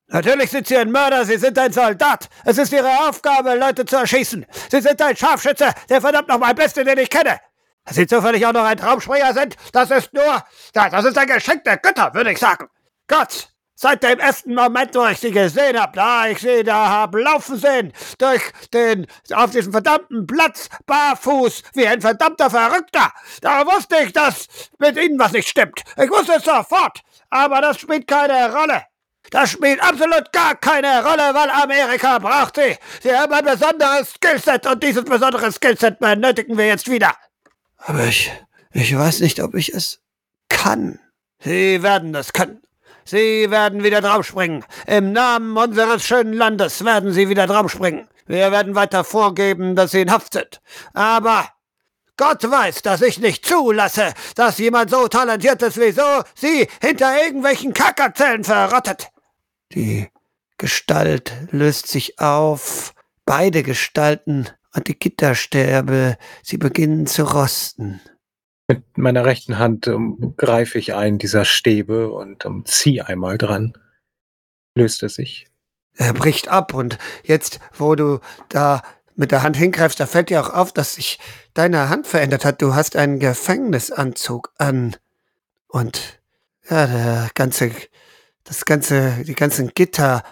Natürlich 0.07 0.51
sind 0.51 0.69
Sie 0.69 0.77
ein 0.77 0.93
Mörder, 0.93 1.25
Sie 1.25 1.37
sind 1.37 1.59
ein 1.59 1.73
Soldat. 1.73 2.29
Es 2.45 2.57
ist 2.57 2.73
Ihre 2.73 3.09
Aufgabe, 3.09 3.55
Leute 3.57 3.85
zu 3.85 3.97
erschießen. 3.97 4.47
Sie 4.71 4.81
sind 4.81 5.03
ein 5.03 5.17
Scharfschütze, 5.17 5.75
der 5.89 6.01
verdammt 6.01 6.29
nochmal 6.29 6.55
Beste, 6.55 6.85
den 6.85 6.99
ich 6.99 7.11
kenne. 7.11 7.41
Dass 7.85 7.97
Sie 7.97 8.07
zufällig 8.07 8.47
auch 8.47 8.53
noch 8.53 8.65
ein 8.65 8.77
Traumspringer 8.77 9.35
sind, 9.35 9.57
das 9.73 9.91
ist 9.91 10.15
nur, 10.15 10.45
das 10.73 11.05
ist 11.05 11.19
ein 11.19 11.27
Geschenk 11.27 11.65
der 11.65 11.79
Götter, 11.79 12.15
würde 12.15 12.33
ich 12.33 12.39
sagen. 12.39 12.69
Gott, 13.09 13.49
Seit 13.81 14.03
dem 14.03 14.19
ersten 14.19 14.57
Moment, 14.57 14.93
wo 14.97 15.07
ich 15.07 15.21
sie 15.21 15.31
gesehen 15.31 15.81
habe, 15.81 15.93
da 15.95 16.27
ich 16.27 16.41
sie 16.41 16.65
da 16.65 16.89
hab 16.89 17.15
laufen 17.15 17.57
sehen, 17.57 17.93
durch 18.19 18.43
den, 18.75 19.07
auf 19.33 19.53
diesem 19.53 19.71
verdammten 19.71 20.27
Platz, 20.27 20.69
barfuß, 20.85 21.63
wie 21.75 21.87
ein 21.87 22.01
verdammter 22.01 22.51
Verrückter, 22.51 23.13
da 23.41 23.65
wusste 23.65 23.99
ich, 24.05 24.13
dass 24.13 24.49
mit 24.81 24.97
ihnen 24.97 25.17
was 25.21 25.31
nicht 25.31 25.49
stimmt. 25.49 25.85
Ich 25.97 26.11
wusste 26.11 26.33
es 26.39 26.43
sofort. 26.43 27.03
Aber 27.31 27.61
das 27.61 27.79
spielt 27.79 28.09
keine 28.09 28.53
Rolle. 28.53 28.83
Das 29.31 29.53
spielt 29.53 29.81
absolut 29.81 30.33
gar 30.33 30.57
keine 30.57 31.05
Rolle, 31.05 31.33
weil 31.33 31.49
Amerika 31.49 32.19
braucht 32.19 32.57
sie. 32.57 32.77
Sie 33.01 33.15
haben 33.15 33.33
ein 33.33 33.45
besonderes 33.45 34.13
Skillset 34.15 34.67
und 34.67 34.83
dieses 34.83 35.05
besondere 35.05 35.53
Skillset 35.53 36.01
benötigen 36.01 36.59
wir 36.59 36.67
jetzt 36.67 36.91
wieder. 36.91 37.15
Aber 37.77 38.07
ich, 38.07 38.33
ich 38.73 38.99
weiß 38.99 39.21
nicht, 39.21 39.41
ob 39.41 39.55
ich 39.55 39.73
es 39.73 40.01
kann. 40.49 40.99
Sie 41.45 41.81
werden 41.85 42.13
es 42.17 42.33
können. 42.33 42.61
Sie 43.09 43.51
werden 43.51 43.83
wieder 43.83 44.03
draufspringen. 44.03 44.67
Im 44.87 45.13
Namen 45.13 45.57
unseres 45.57 46.05
schönen 46.05 46.35
Landes 46.35 46.85
werden 46.85 47.11
Sie 47.11 47.31
wieder 47.31 47.47
draufspringen. 47.47 48.07
Wir 48.27 48.53
werden 48.53 48.75
weiter 48.75 49.03
vorgeben, 49.03 49.75
dass 49.75 49.93
Sie 49.93 50.03
in 50.03 50.11
Haft 50.11 50.35
sind. 50.35 50.61
Aber 50.93 51.49
Gott 52.19 52.43
weiß, 52.43 52.83
dass 52.83 53.01
ich 53.01 53.19
nicht 53.19 53.47
zulasse, 53.47 54.13
dass 54.35 54.59
jemand 54.59 54.91
so 54.91 55.09
talentiert 55.09 55.63
ist 55.63 55.81
wie 55.81 55.93
so 55.93 56.23
Sie 56.35 56.69
hinter 56.83 57.19
irgendwelchen 57.25 57.73
Kackerzellen 57.73 58.45
verrottet. 58.45 59.09
Die 59.73 60.11
Gestalt 60.59 61.33
löst 61.51 61.87
sich 61.87 62.19
auf, 62.19 62.93
beide 63.25 63.63
Gestalten 63.63 64.49
und 64.75 64.87
die 64.87 64.99
Gitterstäbe, 64.99 66.19
sie 66.43 66.59
beginnen 66.59 67.07
zu 67.07 67.23
rosten. 67.23 68.03
Mit 68.69 68.99
meiner 68.99 69.25
rechten 69.25 69.59
Hand 69.59 69.89
um, 69.89 70.35
greife 70.37 70.79
ich 70.79 70.95
einen 70.95 71.19
dieser 71.19 71.47
Stäbe 71.47 72.11
und 72.11 72.45
um, 72.45 72.67
ziehe 72.67 73.07
einmal 73.07 73.39
dran. 73.39 73.73
Löst 74.75 75.03
er 75.03 75.09
sich. 75.09 75.47
Er 75.95 76.13
bricht 76.13 76.49
ab 76.49 76.75
und 76.75 76.99
jetzt, 77.25 77.61
wo 77.73 77.95
du 77.95 78.21
da 78.51 78.83
mit 79.17 79.33
der 79.33 79.43
Hand 79.43 79.57
hingreifst, 79.57 79.99
da 79.99 80.07
fällt 80.07 80.31
dir 80.31 80.41
auch 80.41 80.55
auf, 80.55 80.73
dass 80.73 80.95
sich 80.95 81.19
deine 81.55 81.89
Hand 81.89 82.07
verändert 82.07 82.45
hat. 82.45 82.63
Du 82.63 82.75
hast 82.75 82.95
einen 82.95 83.19
Gefängnisanzug 83.19 84.53
an. 84.59 84.97
Und 85.67 86.21
ja, 86.71 86.87
der 86.87 87.31
ganze, 87.35 87.73
das 88.45 88.65
ganze, 88.65 89.25
die 89.25 89.35
ganzen 89.35 89.73
Gitter 89.75 90.23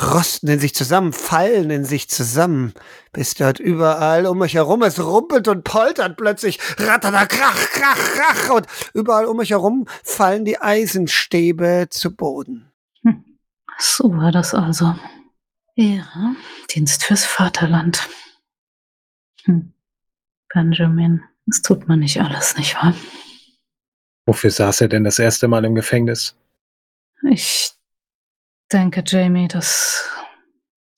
rosten 0.00 0.48
in 0.48 0.58
sich 0.58 0.74
zusammen, 0.74 1.12
fallen 1.12 1.70
in 1.70 1.84
sich 1.84 2.08
zusammen, 2.08 2.74
bis 3.12 3.34
dort 3.34 3.60
überall 3.60 4.26
um 4.26 4.38
mich 4.38 4.54
herum 4.54 4.82
es 4.82 4.98
rumpelt 4.98 5.48
und 5.48 5.64
poltert 5.64 6.16
plötzlich, 6.16 6.58
rattata, 6.78 7.26
krach, 7.26 7.56
krach, 7.72 7.96
krach, 7.96 8.54
und 8.54 8.66
überall 8.92 9.26
um 9.26 9.36
mich 9.36 9.50
herum 9.50 9.86
fallen 10.02 10.44
die 10.44 10.60
Eisenstäbe 10.60 11.86
zu 11.90 12.14
Boden. 12.14 12.72
Hm. 13.02 13.24
So 13.78 14.16
war 14.16 14.32
das 14.32 14.54
also. 14.54 14.94
Ja, 15.76 16.36
Dienst 16.74 17.04
fürs 17.04 17.24
Vaterland. 17.24 18.08
Hm. 19.44 19.72
Benjamin, 20.52 21.22
das 21.46 21.62
tut 21.62 21.88
man 21.88 22.00
nicht 22.00 22.20
alles, 22.20 22.56
nicht 22.56 22.76
wahr? 22.76 22.94
Wofür 24.26 24.50
saß 24.50 24.82
er 24.82 24.88
denn 24.88 25.04
das 25.04 25.18
erste 25.18 25.48
Mal 25.48 25.64
im 25.64 25.74
Gefängnis? 25.74 26.36
Ich 27.28 27.74
denke, 28.72 29.02
Jamie, 29.06 29.48
das 29.48 30.08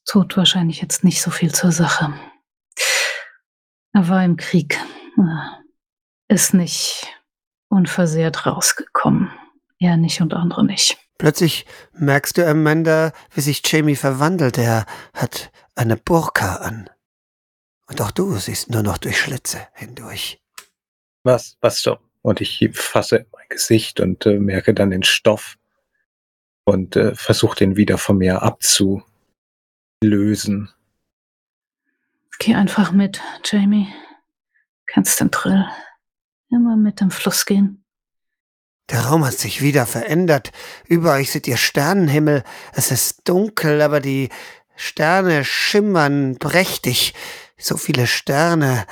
tut 0.05 0.37
wahrscheinlich 0.37 0.81
jetzt 0.81 1.05
nicht 1.05 1.21
so 1.21 1.31
viel 1.31 1.53
zur 1.53 1.73
Sache. 1.73 2.15
Er 3.93 4.09
war 4.09 4.25
im 4.25 4.37
Krieg, 4.37 4.79
ist 6.29 6.55
nicht 6.55 7.07
unversehrt 7.69 8.47
rausgekommen. 8.47 9.31
Er 9.79 9.97
nicht 9.97 10.21
und 10.21 10.35
andere 10.35 10.65
nicht. 10.65 10.99
Plötzlich 11.19 11.67
merkst 11.93 12.37
du, 12.37 12.47
Amanda, 12.47 13.13
wie 13.35 13.41
sich 13.41 13.63
Jamie 13.65 13.97
verwandelt. 13.97 14.59
Er 14.59 14.87
hat 15.15 15.51
eine 15.75 15.97
Burka 15.97 16.57
an. 16.57 16.91
Und 17.89 18.01
auch 18.01 18.11
du 18.11 18.37
siehst 18.37 18.71
nur 18.71 18.83
noch 18.83 18.99
durch 18.99 19.19
Schlitze 19.19 19.67
hindurch. 19.75 20.43
Was? 21.23 21.57
Was 21.61 21.81
so? 21.81 21.99
Und 22.23 22.41
ich 22.41 22.69
fasse 22.73 23.27
mein 23.33 23.47
Gesicht 23.49 24.01
und 24.01 24.27
äh, 24.27 24.39
merke 24.39 24.75
dann 24.75 24.91
den 24.91 25.05
Stoff 25.05 25.57
und 26.67 26.97
äh, 26.97 27.15
versuche 27.15 27.57
den 27.57 27.77
wieder 27.77 27.97
von 27.97 28.19
mir 28.19 28.43
abzulösen. 28.43 29.05
Geh 32.39 32.55
einfach 32.55 32.93
mit, 32.93 33.23
Jamie. 33.45 33.89
Kennst 34.87 35.21
den 35.21 35.31
Drill. 35.31 35.65
Immer 36.51 36.77
mit 36.77 37.01
dem 37.01 37.11
Fluss 37.11 37.47
gehen. 37.47 37.83
Der 38.91 39.01
Raum 39.07 39.25
hat 39.25 39.35
sich 39.35 39.63
wieder 39.63 39.87
verändert. 39.87 40.53
Über 40.87 41.15
euch 41.15 41.33
seht 41.33 41.49
ihr 41.49 41.57
Sternenhimmel. 41.57 42.45
Es 42.73 42.91
ist 42.91 43.29
dunkel, 43.29 43.81
aber 43.81 44.01
die 44.01 44.29
Sterne 44.77 45.45
schimmern 45.45 46.37
prächtig. 46.39 47.15
So 47.57 47.77
viele 47.77 48.07
Sterne 48.07 48.87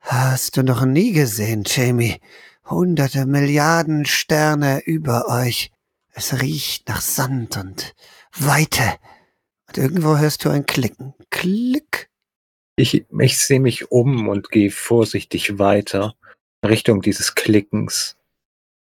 hast 0.00 0.56
du 0.56 0.62
noch 0.62 0.84
nie 0.84 1.12
gesehen, 1.12 1.64
Jamie. 1.66 2.20
Hunderte 2.64 3.26
Milliarden 3.26 4.06
Sterne 4.06 4.80
über 4.84 5.28
euch. 5.28 5.70
Es 6.12 6.40
riecht 6.40 6.88
nach 6.88 7.00
Sand 7.00 7.56
und 7.56 7.94
Weite. 8.36 8.96
Und 9.68 9.78
irgendwo 9.78 10.18
hörst 10.18 10.44
du 10.44 10.50
ein 10.50 10.66
Klicken. 10.66 11.14
Klick. 11.30 12.10
Ich, 12.76 13.06
ich 13.18 13.38
sehe 13.38 13.60
mich 13.60 13.90
um 13.90 14.28
und 14.28 14.50
gehe 14.50 14.70
vorsichtig 14.70 15.58
weiter 15.58 16.14
Richtung 16.66 17.02
dieses 17.02 17.34
Klickens. 17.34 18.16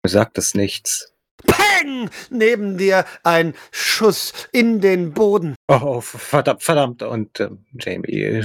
Mir 0.03 0.09
sagt 0.09 0.37
es 0.37 0.53
nichts. 0.53 1.13
Peng! 1.45 2.09
Neben 2.29 2.77
dir 2.77 3.05
ein 3.23 3.53
Schuss 3.71 4.33
in 4.51 4.81
den 4.81 5.13
Boden. 5.13 5.55
Oh, 5.67 6.01
verdammt, 6.01 6.63
verdammt. 6.63 7.03
Und 7.03 7.39
äh, 7.39 7.49
Jamie 7.73 8.43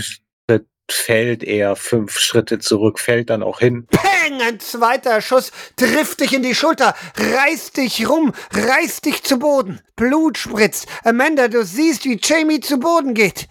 fällt 0.90 1.42
er 1.42 1.76
fünf 1.76 2.18
Schritte 2.18 2.58
zurück, 2.58 2.98
fällt 2.98 3.30
dann 3.30 3.42
auch 3.42 3.60
hin. 3.60 3.86
Peng! 3.86 4.12
Ein 4.25 4.61
zweiter 4.61 5.21
Schuss 5.21 5.50
trifft 5.75 6.21
dich 6.21 6.33
in 6.33 6.45
die 6.45 6.55
Schulter, 6.55 6.95
reißt 7.17 7.76
dich 7.76 8.09
rum, 8.09 8.33
reißt 8.52 9.05
dich 9.05 9.25
zu 9.25 9.38
Boden. 9.38 9.81
Blut 9.97 10.38
spritzt. 10.38 10.87
Amanda, 11.05 11.49
du 11.49 11.64
siehst, 11.64 12.05
wie 12.05 12.21
Jamie 12.23 12.61
zu 12.61 12.79
Boden 12.79 13.14
geht. 13.14 13.49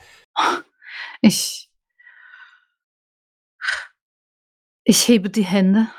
Ich. 1.20 1.70
Ich 4.86 5.08
hebe 5.10 5.30
die 5.30 5.44
Hände 5.44 5.92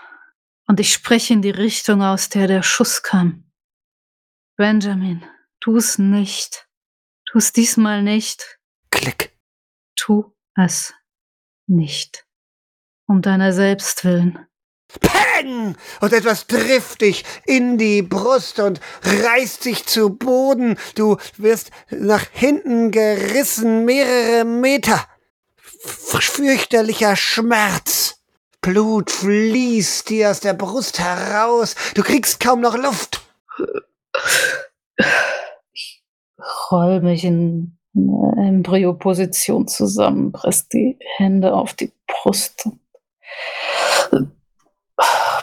und 0.66 0.80
ich 0.80 0.92
spreche 0.92 1.34
in 1.34 1.42
die 1.42 1.50
Richtung, 1.50 2.02
aus 2.02 2.30
der 2.30 2.46
der 2.46 2.62
Schuss 2.62 3.02
kam. 3.02 3.44
Benjamin, 4.56 5.22
tu 5.60 5.76
es 5.76 5.98
nicht. 5.98 6.66
Tu 7.26 7.38
es 7.38 7.52
diesmal 7.52 8.02
nicht. 8.02 8.58
Klick. 8.90 9.38
Tu 9.96 10.34
es 10.54 10.94
nicht. 11.66 12.26
Um 13.06 13.20
deiner 13.20 13.52
selbst 13.52 14.04
willen. 14.04 14.46
Peng! 15.00 15.76
Und 16.00 16.12
etwas 16.12 16.46
trifft 16.46 17.00
dich 17.00 17.24
in 17.46 17.78
die 17.78 18.02
Brust 18.02 18.60
und 18.60 18.80
reißt 19.02 19.64
dich 19.64 19.86
zu 19.86 20.10
Boden. 20.10 20.76
Du 20.94 21.16
wirst 21.36 21.70
nach 21.90 22.26
hinten 22.32 22.90
gerissen, 22.90 23.84
mehrere 23.84 24.44
Meter. 24.44 25.00
Fürchterlicher 25.80 27.16
Schmerz. 27.16 28.18
Blut 28.60 29.10
fließt 29.10 30.08
dir 30.08 30.30
aus 30.30 30.40
der 30.40 30.54
Brust 30.54 31.00
heraus. 31.00 31.74
Du 31.94 32.02
kriegst 32.02 32.38
kaum 32.38 32.60
noch 32.60 32.76
Luft. 32.76 33.20
Ich 35.72 36.04
roll 36.70 37.00
mich 37.00 37.24
in 37.24 37.76
Embryo-Position 37.94 39.66
zusammen, 39.66 40.32
presst 40.32 40.72
die 40.72 40.98
Hände 41.16 41.52
auf 41.54 41.74
die 41.74 41.92
Brust. 42.06 42.68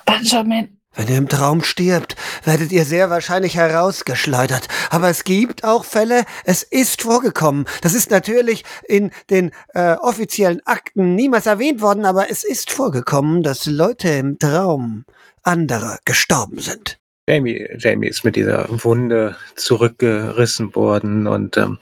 Benjamin, 0.10 0.80
wenn 0.96 1.08
ihr 1.08 1.18
im 1.18 1.30
Traum 1.30 1.62
stirbt, 1.62 2.16
werdet 2.44 2.72
ihr 2.72 2.84
sehr 2.84 3.12
wahrscheinlich 3.12 3.56
herausgeschleudert. 3.56 4.68
Aber 4.90 5.08
es 5.08 5.24
gibt 5.24 5.64
auch 5.64 5.86
Fälle, 5.86 6.26
es 6.46 6.64
ist 6.64 7.04
vorgekommen. 7.04 7.66
Das 7.84 7.94
ist 7.94 8.10
natürlich 8.10 8.64
in 8.88 9.12
den 9.30 9.52
äh, 9.76 9.94
offiziellen 9.94 10.62
Akten 10.66 11.14
niemals 11.14 11.46
erwähnt 11.46 11.82
worden, 11.82 12.06
aber 12.06 12.32
es 12.32 12.44
ist 12.44 12.72
vorgekommen, 12.72 13.44
dass 13.44 13.68
Leute 13.68 14.10
im 14.10 14.40
Traum 14.40 15.06
anderer 15.44 16.00
gestorben 16.06 16.58
sind. 16.58 17.00
Jamie, 17.30 17.68
Jamie 17.78 18.08
ist 18.08 18.26
mit 18.26 18.36
dieser 18.36 18.68
Wunde 18.84 19.36
zurückgerissen 19.56 20.74
worden 20.74 21.28
und 21.28 21.56
ähm, 21.58 21.78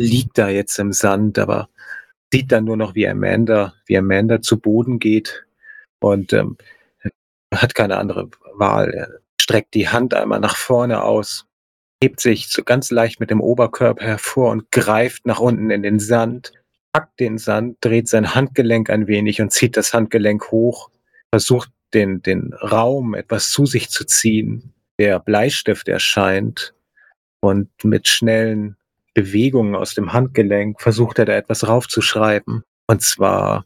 liegt 0.00 0.36
da 0.36 0.48
jetzt 0.48 0.80
im 0.80 0.92
Sand, 0.92 1.38
aber 1.38 1.68
sieht 2.32 2.50
dann 2.50 2.64
nur 2.64 2.76
noch, 2.76 2.96
wie 2.96 3.06
Amanda, 3.06 3.74
wie 3.86 3.96
Amanda 3.96 4.42
zu 4.42 4.58
Boden 4.58 4.98
geht 4.98 5.44
und 6.00 6.32
ähm, 6.32 6.56
hat 7.56 7.74
keine 7.74 7.98
andere 7.98 8.28
Wahl. 8.54 8.90
Er 8.92 9.08
streckt 9.40 9.74
die 9.74 9.88
Hand 9.88 10.14
einmal 10.14 10.40
nach 10.40 10.56
vorne 10.56 11.02
aus, 11.02 11.46
hebt 12.02 12.20
sich 12.20 12.48
so 12.48 12.62
ganz 12.64 12.90
leicht 12.90 13.20
mit 13.20 13.30
dem 13.30 13.40
Oberkörper 13.40 14.04
hervor 14.04 14.50
und 14.50 14.70
greift 14.70 15.26
nach 15.26 15.40
unten 15.40 15.70
in 15.70 15.82
den 15.82 15.98
Sand, 15.98 16.52
packt 16.92 17.18
den 17.20 17.38
Sand, 17.38 17.78
dreht 17.80 18.08
sein 18.08 18.34
Handgelenk 18.34 18.90
ein 18.90 19.06
wenig 19.06 19.40
und 19.40 19.52
zieht 19.52 19.76
das 19.76 19.92
Handgelenk 19.92 20.50
hoch, 20.50 20.90
versucht 21.30 21.70
den, 21.92 22.22
den 22.22 22.52
Raum 22.54 23.14
etwas 23.14 23.50
zu 23.50 23.66
sich 23.66 23.90
zu 23.90 24.04
ziehen. 24.04 24.72
Der 24.98 25.18
Bleistift 25.18 25.88
erscheint 25.88 26.74
und 27.40 27.68
mit 27.82 28.08
schnellen 28.08 28.76
Bewegungen 29.14 29.74
aus 29.74 29.94
dem 29.94 30.12
Handgelenk 30.12 30.80
versucht 30.80 31.18
er 31.18 31.24
da 31.24 31.34
etwas 31.34 31.66
raufzuschreiben. 31.66 32.64
Und 32.86 33.02
zwar, 33.02 33.64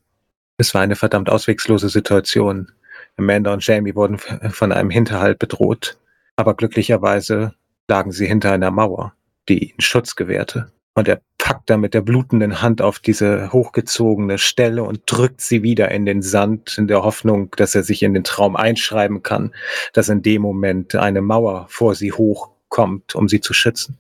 es 0.59 0.74
war 0.74 0.83
eine 0.83 0.96
verdammt 0.96 1.29
auswegslose 1.29 1.88
Situation. 1.88 2.70
Amanda 3.18 3.52
und 3.52 3.66
Jamie 3.66 3.94
wurden 3.94 4.18
von 4.18 4.72
einem 4.72 4.90
Hinterhalt 4.90 5.38
bedroht, 5.38 5.98
aber 6.37 6.54
glücklicherweise 6.54 7.54
lagen 7.88 8.12
sie 8.12 8.26
hinter 8.26 8.52
einer 8.52 8.70
Mauer, 8.70 9.12
die 9.48 9.70
ihnen 9.70 9.81
Schutz 9.81 10.14
gewährte. 10.14 10.70
Und 10.94 11.09
er 11.09 11.20
packt 11.38 11.70
dann 11.70 11.81
mit 11.81 11.94
der 11.94 12.00
blutenden 12.00 12.61
Hand 12.61 12.83
auf 12.83 12.98
diese 12.98 13.52
hochgezogene 13.52 14.38
Stelle 14.38 14.83
und 14.83 15.02
drückt 15.07 15.40
sie 15.40 15.62
wieder 15.62 15.90
in 15.90 16.07
den 16.07 16.22
Sand, 16.22 16.76
in 16.76 16.88
der 16.88 17.02
Hoffnung, 17.02 17.50
dass 17.57 17.74
er 17.74 17.85
sich 17.85 18.02
in 18.02 18.14
den 18.14 18.24
Traum 18.24 18.57
einschreiben 18.57 19.22
kann, 19.22 19.54
dass 19.92 20.09
in 20.09 20.22
dem 20.22 20.42
Moment 20.42 20.94
eine 20.94 21.22
Mauer 21.22 21.66
vor 21.68 21.94
sie 21.94 22.12
hochkommt, 22.12 23.14
um 23.14 23.28
sie 23.28 23.40
zu 23.40 23.54
schützen. 23.54 23.98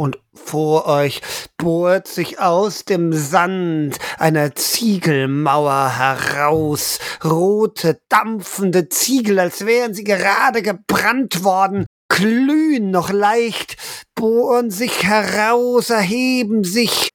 Und 0.00 0.18
vor 0.32 0.86
euch 0.86 1.20
bohrt 1.58 2.08
sich 2.08 2.40
aus 2.40 2.86
dem 2.86 3.12
Sand 3.12 3.98
einer 4.18 4.54
Ziegelmauer 4.54 5.98
heraus. 5.98 6.98
Rote, 7.22 8.00
dampfende 8.08 8.88
Ziegel, 8.88 9.38
als 9.38 9.66
wären 9.66 9.92
sie 9.92 10.04
gerade 10.04 10.62
gebrannt 10.62 11.44
worden, 11.44 11.84
glühen 12.08 12.90
noch 12.90 13.10
leicht, 13.10 13.76
bohren 14.14 14.70
sich 14.70 15.04
heraus, 15.04 15.90
erheben 15.90 16.64
sich 16.64 17.09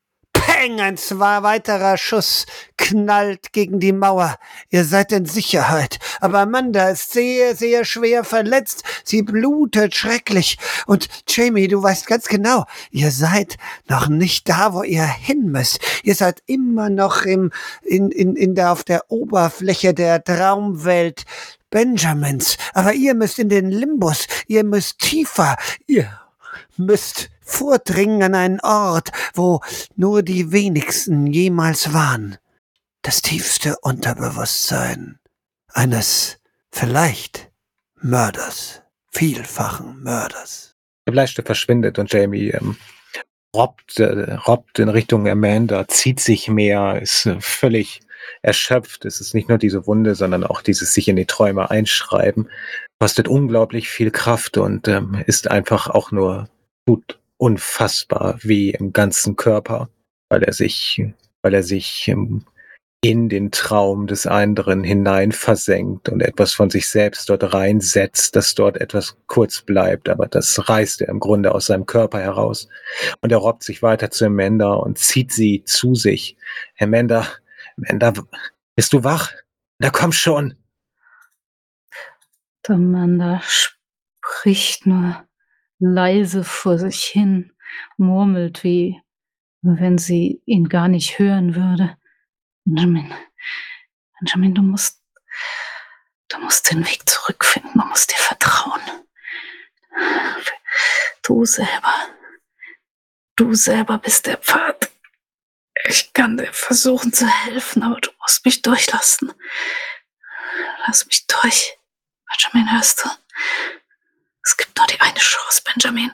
Peng, 0.46 0.80
ein 0.80 0.96
zwei 0.96 1.42
weiterer 1.42 1.98
Schuss 1.98 2.46
knallt 2.78 3.52
gegen 3.52 3.80
die 3.80 3.92
Mauer. 3.92 4.38
Ihr 4.70 4.86
seid 4.86 5.12
in 5.12 5.26
Sicherheit. 5.26 5.98
Aber 6.22 6.40
Amanda 6.42 6.90
ist 6.90 7.14
sehr, 7.14 7.56
sehr 7.56 7.84
schwer 7.84 8.24
verletzt. 8.24 8.84
Sie 9.04 9.24
blutet 9.24 9.96
schrecklich. 9.96 10.60
Und 10.86 11.08
Jamie, 11.28 11.68
du 11.68 11.82
weißt 11.82 12.06
ganz 12.06 12.28
genau, 12.28 12.66
ihr 12.92 13.10
seid 13.10 13.58
noch 13.90 14.08
nicht 14.08 14.48
da, 14.48 14.74
wo 14.74 14.84
ihr 14.84 15.06
hin 15.06 15.52
müsst. 15.52 15.80
Ihr 16.04 16.14
seid 16.14 16.44
immer 16.46 16.92
noch 16.92 17.24
im, 17.24 17.52
in, 17.82 18.12
in, 18.12 18.36
in 18.36 18.54
der, 18.54 18.72
auf 18.72 18.84
der 18.84 19.10
Oberfläche 19.10 19.96
der 19.96 20.24
Traumwelt. 20.24 21.24
Benjamins. 21.72 22.58
Aber 22.76 22.94
ihr 22.94 23.16
müsst 23.16 23.40
in 23.40 23.50
den 23.50 23.72
Limbus. 23.72 24.28
Ihr 24.46 24.64
müsst 24.64 25.00
tiefer. 25.00 25.58
Ihr 25.88 26.08
müsst 26.78 27.32
vordringen 27.46 28.24
an 28.24 28.36
einen 28.36 28.60
Ort, 28.60 29.12
wo 29.34 29.62
nur 29.96 30.24
die 30.24 30.52
wenigsten 30.52 31.28
jemals 31.28 31.94
waren. 31.94 32.38
Das 33.02 33.22
tiefste 33.22 33.78
Unterbewusstsein 33.82 35.20
eines 35.72 36.40
vielleicht 36.72 37.52
Mörders, 38.02 38.82
vielfachen 39.12 40.02
Mörders. 40.04 40.76
Der 41.08 41.12
Bleistift 41.12 41.46
verschwindet 41.48 42.00
und 42.00 42.12
Jamie 42.12 42.50
ähm, 42.50 42.78
robbt, 43.56 44.00
äh, 44.00 44.34
robbt 44.34 44.80
in 44.80 44.90
Richtung 44.90 45.28
Amanda, 45.28 45.88
zieht 45.88 46.20
sich 46.20 46.50
mehr, 46.50 47.02
ist 47.02 47.28
äh, 47.28 47.40
völlig 47.40 48.02
erschöpft. 48.42 49.06
Es 49.06 49.22
ist 49.22 49.36
nicht 49.36 49.50
nur 49.50 49.60
diese 49.60 49.86
Wunde, 49.86 50.16
sondern 50.16 50.44
auch 50.44 50.62
dieses 50.62 50.94
sich 50.94 51.08
in 51.08 51.16
die 51.16 51.28
Träume 51.28 51.70
einschreiben. 51.70 52.50
Kostet 53.00 53.28
unglaublich 53.28 53.90
viel 53.90 54.10
Kraft 54.10 54.58
und 54.58 54.88
ähm, 54.88 55.24
ist 55.28 55.52
einfach 55.52 55.90
auch 55.90 56.12
nur 56.12 56.50
tut 56.88 57.20
unfassbar 57.38 58.40
weh 58.42 58.70
im 58.72 58.94
ganzen 58.94 59.36
Körper, 59.36 59.90
weil 60.30 60.44
er 60.44 60.54
sich, 60.54 61.04
weil 61.42 61.54
er 61.54 61.64
sich 61.64 62.08
ähm, 62.08 62.46
in 63.02 63.30
den 63.30 63.52
Traum 63.52 64.08
des 64.08 64.26
anderen 64.26 64.84
hinein 64.84 65.32
versenkt 65.32 66.10
und 66.10 66.22
etwas 66.22 66.54
von 66.54 66.72
sich 66.72 66.90
selbst 66.90 67.30
dort 67.30 67.54
reinsetzt, 67.54 68.36
dass 68.36 68.56
dort 68.56 68.78
etwas 68.78 69.16
kurz 69.28 69.62
bleibt, 69.62 70.10
aber 70.10 70.28
das 70.28 70.68
reißt 70.68 71.02
er 71.02 71.10
im 71.10 71.20
Grunde 71.20 71.54
aus 71.54 71.68
seinem 71.68 71.86
Körper 71.86 72.20
heraus. 72.20 72.68
Und 73.22 73.32
er 73.32 73.38
robbt 73.38 73.62
sich 73.64 73.84
weiter 73.84 74.10
zu 74.10 74.26
Amanda 74.26 74.74
und 74.74 74.98
zieht 74.98 75.32
sie 75.32 75.64
zu 75.66 75.94
sich. 75.94 76.36
Amanda, 76.80 77.28
Amanda, 77.78 78.14
bist 78.76 78.92
du 78.92 79.04
wach? 79.04 79.32
Da 79.78 79.92
komm 79.92 80.12
schon. 80.12 80.56
Amanda 82.68 83.42
spricht 83.46 84.88
nur 84.88 85.25
leise 85.80 86.44
vor 86.44 86.78
sich 86.78 87.04
hin, 87.04 87.52
murmelt, 87.98 88.64
wie 88.64 89.02
wenn 89.62 89.98
sie 89.98 90.42
ihn 90.46 90.70
gar 90.70 90.88
nicht 90.88 91.20
hören 91.20 91.56
würde. 91.56 91.98
Benjamin, 92.66 93.14
Benjamin, 94.20 94.56
du 94.56 94.62
musst, 94.62 95.02
Du 96.36 96.40
musst 96.40 96.70
den 96.70 96.86
Weg 96.86 97.08
zurückfinden, 97.08 97.72
du 97.76 97.86
musst 97.88 98.12
dir 98.12 98.18
vertrauen. 98.18 98.82
Du 101.22 101.46
selber, 101.46 101.94
du 103.36 103.54
selber 103.54 103.98
bist 104.00 104.26
der 104.26 104.38
Pfad. 104.38 104.92
Ich 105.88 106.14
kann 106.14 106.38
dir 106.38 106.52
versuchen 106.52 107.14
zu 107.14 107.28
helfen, 107.28 107.84
aber 107.84 108.02
du 108.02 108.12
musst 108.20 108.44
mich 108.44 108.62
durchlassen. 108.62 109.34
Lass 110.88 111.06
mich 111.06 111.26
durch. 111.28 111.78
Benjamin, 112.28 112.72
hörst 112.74 113.06
du? 113.06 113.10
Es 114.46 114.58
gibt 114.58 114.78
nur 114.78 114.88
die 114.88 115.02
eine 115.02 115.18
Chance, 115.18 115.62
Benjamin. 115.66 116.12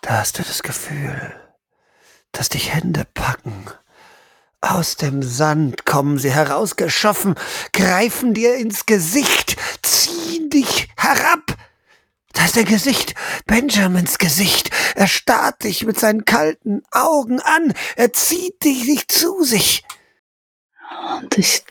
Da 0.00 0.18
hast 0.18 0.38
du 0.38 0.42
das 0.42 0.62
Gefühl, 0.62 1.34
dass 2.30 2.48
dich 2.48 2.72
Hände 2.72 3.04
packen. 3.04 3.66
Aus 4.60 4.96
dem 4.96 5.22
Sand 5.22 5.86
kommen 5.86 6.18
sie 6.18 6.30
herausgeschoffen, 6.30 7.34
greifen 7.72 8.32
dir 8.32 8.54
ins 8.54 8.86
Gesicht, 8.86 9.56
ziehen 9.82 10.50
dich 10.50 10.88
herab. 10.96 11.56
Da 12.32 12.44
ist 12.44 12.56
dein 12.56 12.64
Gesicht, 12.64 13.14
Benjamins 13.46 14.18
Gesicht. 14.18 14.70
Er 14.94 15.08
starrt 15.08 15.64
dich 15.64 15.84
mit 15.84 15.98
seinen 15.98 16.24
kalten 16.24 16.82
Augen 16.92 17.40
an. 17.40 17.74
Er 17.96 18.12
zieht 18.12 18.62
dich 18.64 18.84
nicht 18.84 19.10
zu 19.10 19.42
sich. 19.42 19.84
Und 21.18 21.36
ich 21.36 21.64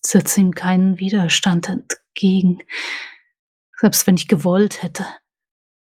setze 0.00 0.40
ihm 0.40 0.54
keinen 0.54 0.98
Widerstand 0.98 1.68
entgegen. 1.68 2.62
Selbst 3.80 4.06
wenn 4.06 4.16
ich 4.16 4.28
gewollt 4.28 4.82
hätte, 4.82 5.06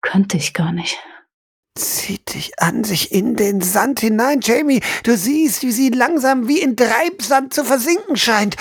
könnte 0.02 0.38
ich 0.38 0.54
gar 0.54 0.72
nicht. 0.72 0.98
Zieht 1.78 2.34
dich 2.34 2.60
an 2.60 2.84
sich 2.84 3.12
in 3.12 3.36
den 3.36 3.62
Sand 3.62 4.00
hinein, 4.00 4.40
Jamie. 4.42 4.82
Du 5.04 5.16
siehst, 5.16 5.62
wie 5.62 5.72
sie 5.72 5.90
langsam 5.90 6.48
wie 6.48 6.60
in 6.60 6.76
Treibsand 6.76 7.54
zu 7.54 7.64
versinken 7.64 8.16
scheint. 8.16 8.56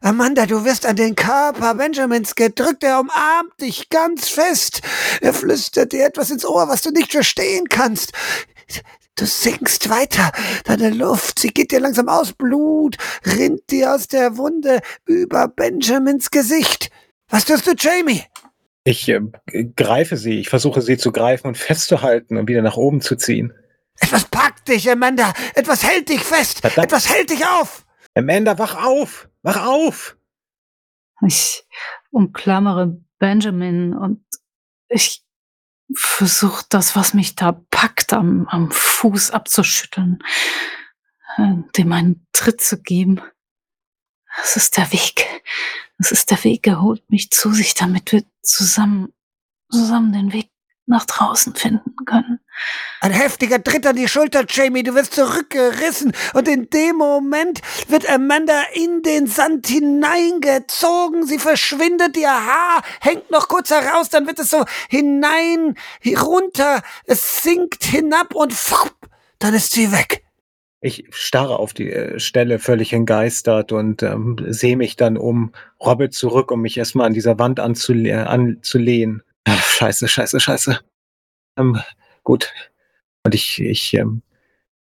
Amanda, 0.00 0.46
du 0.46 0.64
wirst 0.64 0.86
an 0.86 0.94
den 0.94 1.16
Körper 1.16 1.74
Benjamins 1.74 2.36
gedrückt. 2.36 2.84
Er 2.84 3.00
umarmt 3.00 3.60
dich 3.60 3.88
ganz 3.88 4.28
fest. 4.28 4.80
Er 5.20 5.34
flüstert 5.34 5.92
dir 5.92 6.06
etwas 6.06 6.30
ins 6.30 6.44
Ohr, 6.44 6.68
was 6.68 6.82
du 6.82 6.90
nicht 6.90 7.10
verstehen 7.10 7.68
kannst. 7.68 8.12
Du 9.16 9.26
sinkst 9.26 9.88
weiter. 9.88 10.32
Deine 10.64 10.90
Luft, 10.90 11.40
sie 11.40 11.48
geht 11.48 11.72
dir 11.72 11.80
langsam 11.80 12.08
aus. 12.08 12.32
Blut 12.32 12.96
rinnt 13.26 13.70
dir 13.70 13.94
aus 13.94 14.06
der 14.08 14.36
Wunde 14.36 14.80
über 15.04 15.48
Benjamins 15.48 16.30
Gesicht. 16.30 16.90
Was 17.28 17.44
tust 17.44 17.66
du, 17.66 17.74
Jamie? 17.76 18.24
Ich 18.84 19.08
äh, 19.08 19.20
greife 19.76 20.16
sie. 20.16 20.40
Ich 20.40 20.48
versuche 20.48 20.82
sie 20.82 20.96
zu 20.96 21.12
greifen 21.12 21.46
und 21.46 21.56
festzuhalten 21.56 22.36
und 22.36 22.48
wieder 22.48 22.62
nach 22.62 22.76
oben 22.76 23.00
zu 23.00 23.16
ziehen. 23.16 23.52
Etwas 24.00 24.24
packt 24.24 24.68
dich, 24.68 24.90
Amanda. 24.90 25.32
Etwas 25.54 25.84
hält 25.84 26.08
dich 26.08 26.22
fest. 26.22 26.60
Verdammt. 26.60 26.86
Etwas 26.86 27.08
hält 27.08 27.30
dich 27.30 27.46
auf. 27.46 27.86
Amanda, 28.14 28.58
wach 28.58 28.84
auf! 28.84 29.28
Wach 29.42 29.66
auf! 29.66 30.16
Ich 31.24 31.64
umklammere 32.10 33.00
Benjamin 33.18 33.94
und 33.94 34.24
ich 34.88 35.24
versuche 35.94 36.64
das, 36.68 36.96
was 36.96 37.14
mich 37.14 37.36
da 37.36 37.52
packt, 37.70 38.12
am, 38.12 38.46
am 38.48 38.70
Fuß 38.70 39.30
abzuschütteln, 39.30 40.18
äh, 41.36 41.54
dem 41.76 41.92
einen 41.92 42.26
Tritt 42.32 42.60
zu 42.60 42.82
geben. 42.82 43.20
Das 44.36 44.56
ist 44.56 44.76
der 44.76 44.90
Weg. 44.92 45.26
Das 45.98 46.12
ist 46.12 46.30
der 46.30 46.42
Weg. 46.44 46.66
Er 46.66 46.80
holt 46.80 47.08
mich 47.10 47.30
zu 47.30 47.52
sich, 47.52 47.74
damit 47.74 48.12
wir 48.12 48.24
zusammen, 48.42 49.12
zusammen 49.70 50.12
den 50.12 50.32
Weg 50.32 50.50
nach 50.86 51.06
draußen 51.06 51.54
finden 51.54 51.94
können. 52.04 52.40
Ein 53.00 53.12
heftiger 53.12 53.62
Tritt 53.62 53.86
an 53.86 53.96
die 53.96 54.08
Schulter, 54.08 54.44
Jamie. 54.48 54.82
Du 54.82 54.94
wirst 54.94 55.14
zurückgerissen 55.14 56.12
und 56.34 56.48
in 56.48 56.68
dem 56.70 56.96
Moment 56.96 57.60
wird 57.88 58.08
Amanda 58.08 58.62
in 58.74 59.02
den 59.02 59.26
Sand 59.26 59.68
hineingezogen. 59.68 61.26
Sie 61.26 61.38
verschwindet, 61.38 62.16
ihr 62.16 62.30
Haar 62.30 62.82
hängt 63.00 63.30
noch 63.30 63.48
kurz 63.48 63.70
heraus, 63.70 64.08
dann 64.08 64.26
wird 64.26 64.38
es 64.40 64.50
so 64.50 64.64
hinein, 64.88 65.76
runter, 66.20 66.82
es 67.04 67.42
sinkt 67.42 67.84
hinab 67.84 68.34
und 68.34 68.52
fupp, 68.52 68.94
dann 69.38 69.54
ist 69.54 69.72
sie 69.72 69.92
weg. 69.92 70.24
Ich 70.84 71.06
starre 71.10 71.60
auf 71.60 71.74
die 71.74 71.90
äh, 71.92 72.18
Stelle 72.18 72.58
völlig 72.58 72.92
entgeistert 72.92 73.70
und 73.70 74.02
ähm, 74.02 74.36
sehe 74.48 74.76
mich 74.76 74.96
dann 74.96 75.16
um, 75.16 75.52
robbe 75.80 76.10
zurück, 76.10 76.50
um 76.50 76.60
mich 76.60 76.76
erstmal 76.76 77.06
an 77.06 77.14
dieser 77.14 77.38
Wand 77.38 77.60
anzule 77.60 78.26
anzulehnen. 78.26 79.22
Ach, 79.44 79.62
scheiße, 79.62 80.08
scheiße, 80.08 80.40
scheiße. 80.40 80.80
Ähm, 81.56 81.80
gut. 82.24 82.52
Und 83.24 83.36
ich, 83.36 83.60
ich 83.60 83.94
ähm, 83.94 84.22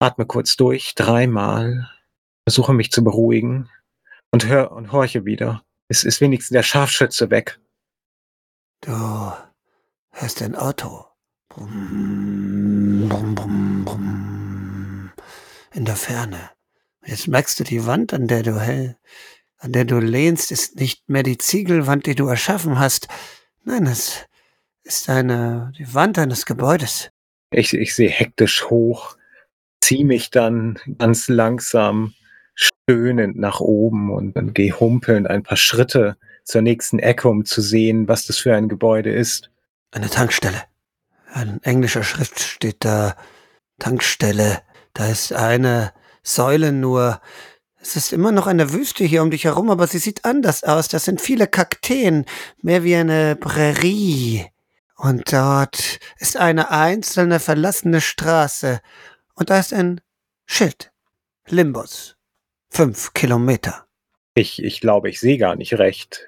atme 0.01 0.27
kurz 0.27 0.57
durch, 0.57 0.97
dreimal, 0.97 1.89
versuche 2.45 2.75
mich 2.75 2.91
zu 2.91 3.05
beruhigen 3.05 3.71
und 4.33 4.47
hör 4.47 4.73
und 4.73 4.91
horche 4.91 5.25
wieder. 5.25 5.63
Es 5.89 6.03
ist 6.03 6.21
wenigstens 6.21 6.55
der 6.55 6.65
Scharfschütze 6.65 7.31
weg. 7.31 7.61
Du 8.81 8.91
hörst 10.11 10.43
ein 10.43 10.57
Auto. 10.57 11.05
Brumm, 11.51 13.07
brumm, 13.09 13.35
brumm, 13.37 13.85
brumm. 13.85 14.44
In 15.75 15.85
der 15.85 15.97
Ferne. 15.97 16.51
Jetzt 17.05 17.27
merkst 17.27 17.59
du 17.59 17.65
die 17.65 17.85
Wand, 17.85 18.15
an 18.15 18.29
der 18.29 18.45
du 18.45 18.61
hell, 18.61 18.97
an 19.59 19.73
der 19.73 19.85
du 19.85 19.99
lehnst, 19.99 20.53
ist 20.53 20.77
nicht 20.77 21.09
mehr 21.09 21.25
die 21.25 21.37
Ziegelwand, 21.37 22.07
die 22.07 22.15
du 22.15 22.29
erschaffen 22.29 22.79
hast. 22.79 23.09
Nein, 23.65 23.87
es 23.87 24.25
ist 24.85 25.09
eine, 25.11 25.73
die 25.77 25.93
Wand 25.93 26.17
eines 26.19 26.47
Gebäudes. 26.47 27.11
Ich, 27.51 27.75
ich 27.75 27.95
sehe 27.95 28.09
hektisch 28.09 28.67
hoch, 28.71 29.17
ziehe 29.81 30.05
mich 30.05 30.31
dann 30.31 30.79
ganz 30.99 31.29
langsam 31.29 32.15
stöhnend 32.55 33.37
nach 33.37 33.61
oben 33.61 34.13
und 34.13 34.37
dann 34.37 34.55
gehe 34.55 34.79
humpelnd 34.79 35.27
ein 35.27 35.43
paar 35.43 35.57
Schritte 35.57 36.17
zur 36.45 36.63
nächsten 36.63 37.01
Ecke, 37.01 37.29
um 37.29 37.45
zu 37.45 37.61
sehen, 37.61 38.07
was 38.07 38.27
das 38.27 38.39
für 38.39 38.55
ein 38.55 38.69
Gebäude 38.69 39.11
ist. 39.13 39.51
Eine 39.91 40.09
Tankstelle. 40.09 40.63
Ein 41.33 41.61
englischer 41.65 42.05
Schrift 42.05 42.39
steht 42.39 42.85
da. 42.85 43.17
Tankstelle. 43.81 44.63
Da 44.95 45.09
ist 45.09 45.33
eine 45.33 45.93
Säule 46.23 46.73
nur. 46.73 47.21
Es 47.81 47.97
ist 47.97 48.13
immer 48.13 48.33
noch 48.33 48.47
eine 48.47 48.73
Wüste 48.73 49.05
hier 49.05 49.23
um 49.23 49.31
dich 49.31 49.45
herum, 49.45 49.69
aber 49.71 49.87
sie 49.87 49.99
sieht 49.99 50.25
anders 50.25 50.65
aus. 50.65 50.89
Das 50.89 51.05
sind 51.05 51.21
viele 51.21 51.47
Kakteen, 51.47 52.25
mehr 52.63 52.83
wie 52.83 52.95
eine 52.95 53.37
Prärie. 53.37 54.47
Und 54.97 55.31
dort 55.33 55.99
ist 56.19 56.37
eine 56.39 56.71
einzelne 56.71 57.41
verlassene 57.41 58.01
Straße. 58.01 58.81
Und 59.35 59.51
da 59.51 59.59
ist 59.59 59.75
ein 59.75 60.01
Schild. 60.47 60.93
Limbus. 61.49 62.17
Fünf 62.71 63.13
Kilometer. 63.13 63.87
Ich, 64.35 64.63
ich 64.63 64.81
glaube, 64.81 65.11
ich 65.11 65.21
sehe 65.21 65.37
gar 65.37 65.57
nicht 65.57 65.75
recht, 65.75 66.27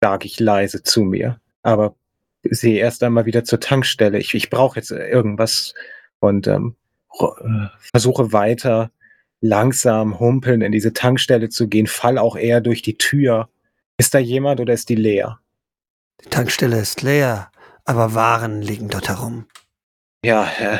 sage 0.00 0.26
ich 0.26 0.38
leise 0.38 0.82
zu 0.82 1.02
mir. 1.02 1.40
Aber 1.62 1.94
sehe 2.42 2.78
erst 2.78 3.02
einmal 3.02 3.24
wieder 3.24 3.44
zur 3.44 3.60
Tankstelle. 3.60 4.18
Ich, 4.18 4.34
ich 4.34 4.50
brauche 4.50 4.78
jetzt 4.78 4.90
irgendwas 4.90 5.74
und 6.18 6.46
ähm, 6.46 6.76
äh, 6.76 6.79
versuche 7.92 8.32
weiter 8.32 8.90
langsam 9.40 10.20
humpeln 10.20 10.60
in 10.62 10.72
diese 10.72 10.92
Tankstelle 10.92 11.48
zu 11.48 11.68
gehen, 11.68 11.86
fall 11.86 12.18
auch 12.18 12.36
eher 12.36 12.60
durch 12.60 12.82
die 12.82 12.98
Tür. 12.98 13.48
Ist 13.98 14.14
da 14.14 14.18
jemand 14.18 14.60
oder 14.60 14.74
ist 14.74 14.88
die 14.88 14.94
leer? 14.94 15.40
Die 16.24 16.28
Tankstelle 16.28 16.78
ist 16.78 17.02
leer, 17.02 17.50
aber 17.84 18.14
Waren 18.14 18.62
liegen 18.62 18.88
dort 18.88 19.08
herum. 19.08 19.46
Ja, 20.24 20.50
äh, 20.58 20.78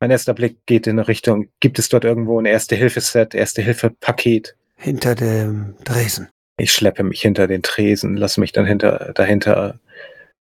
mein 0.00 0.10
erster 0.10 0.34
Blick 0.34 0.66
geht 0.66 0.86
in 0.86 0.98
Richtung, 0.98 1.48
gibt 1.60 1.78
es 1.78 1.88
dort 1.88 2.04
irgendwo 2.04 2.40
ein 2.40 2.46
Erste-Hilfe-Set, 2.46 3.34
Erste-Hilfe-Paket? 3.34 4.56
Hinter 4.76 5.14
dem 5.14 5.76
Dresen. 5.84 6.28
Ich 6.56 6.72
schleppe 6.72 7.04
mich 7.04 7.20
hinter 7.20 7.46
den 7.46 7.62
Tresen, 7.62 8.16
lasse 8.16 8.40
mich 8.40 8.52
dann 8.52 8.66
hinter, 8.66 9.12
dahinter 9.14 9.78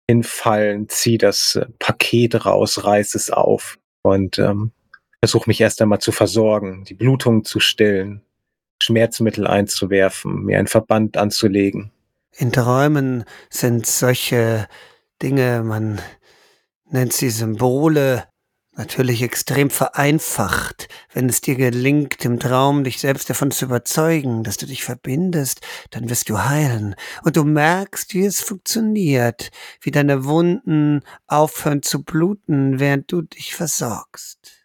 hinfallen, 0.08 0.88
ziehe 0.88 1.18
das 1.18 1.56
äh, 1.56 1.66
Paket 1.78 2.44
raus, 2.44 2.84
reiß 2.84 3.14
es 3.14 3.30
auf 3.30 3.78
und 4.02 4.38
ähm, 4.38 4.72
versuche 5.22 5.48
mich 5.48 5.60
erst 5.60 5.80
einmal 5.80 6.00
zu 6.00 6.10
versorgen, 6.10 6.82
die 6.84 6.94
Blutung 6.94 7.44
zu 7.44 7.60
stillen, 7.60 8.22
Schmerzmittel 8.80 9.46
einzuwerfen, 9.46 10.44
mir 10.44 10.58
einen 10.58 10.66
Verband 10.66 11.16
anzulegen. 11.16 11.92
In 12.32 12.50
Träumen 12.50 13.24
sind 13.48 13.86
solche 13.86 14.66
Dinge, 15.22 15.62
man 15.62 16.00
nennt 16.90 17.12
sie 17.12 17.30
Symbole, 17.30 18.24
natürlich 18.72 19.22
extrem 19.22 19.70
vereinfacht, 19.70 20.88
wenn 21.12 21.28
es 21.28 21.40
dir 21.40 21.54
gelingt, 21.54 22.24
im 22.24 22.40
Traum 22.40 22.82
dich 22.82 22.98
selbst 22.98 23.30
davon 23.30 23.52
zu 23.52 23.66
überzeugen, 23.66 24.42
dass 24.42 24.56
du 24.56 24.66
dich 24.66 24.82
verbindest, 24.82 25.60
dann 25.90 26.10
wirst 26.10 26.30
du 26.30 26.42
heilen. 26.42 26.96
Und 27.22 27.36
du 27.36 27.44
merkst, 27.44 28.12
wie 28.14 28.24
es 28.24 28.40
funktioniert, 28.40 29.52
wie 29.82 29.92
deine 29.92 30.24
Wunden 30.24 31.02
aufhören 31.28 31.82
zu 31.82 32.02
bluten, 32.02 32.80
während 32.80 33.12
du 33.12 33.22
dich 33.22 33.54
versorgst. 33.54 34.61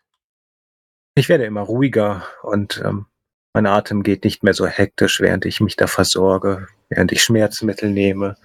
Ich 1.17 1.29
werde 1.29 1.45
immer 1.45 1.61
ruhiger 1.61 2.27
und 2.43 2.79
ähm, 2.85 3.07
mein 3.51 3.65
Atem 3.65 4.03
geht 4.03 4.23
nicht 4.23 4.43
mehr 4.43 4.53
so 4.53 4.67
hektisch, 4.67 5.19
während 5.19 5.45
ich 5.45 5.59
mich 5.61 5.75
da 5.75 5.87
versorge, 5.87 6.67
während 6.89 7.11
ich 7.11 7.23
Schmerzmittel 7.23 7.89
nehme, 7.89 8.35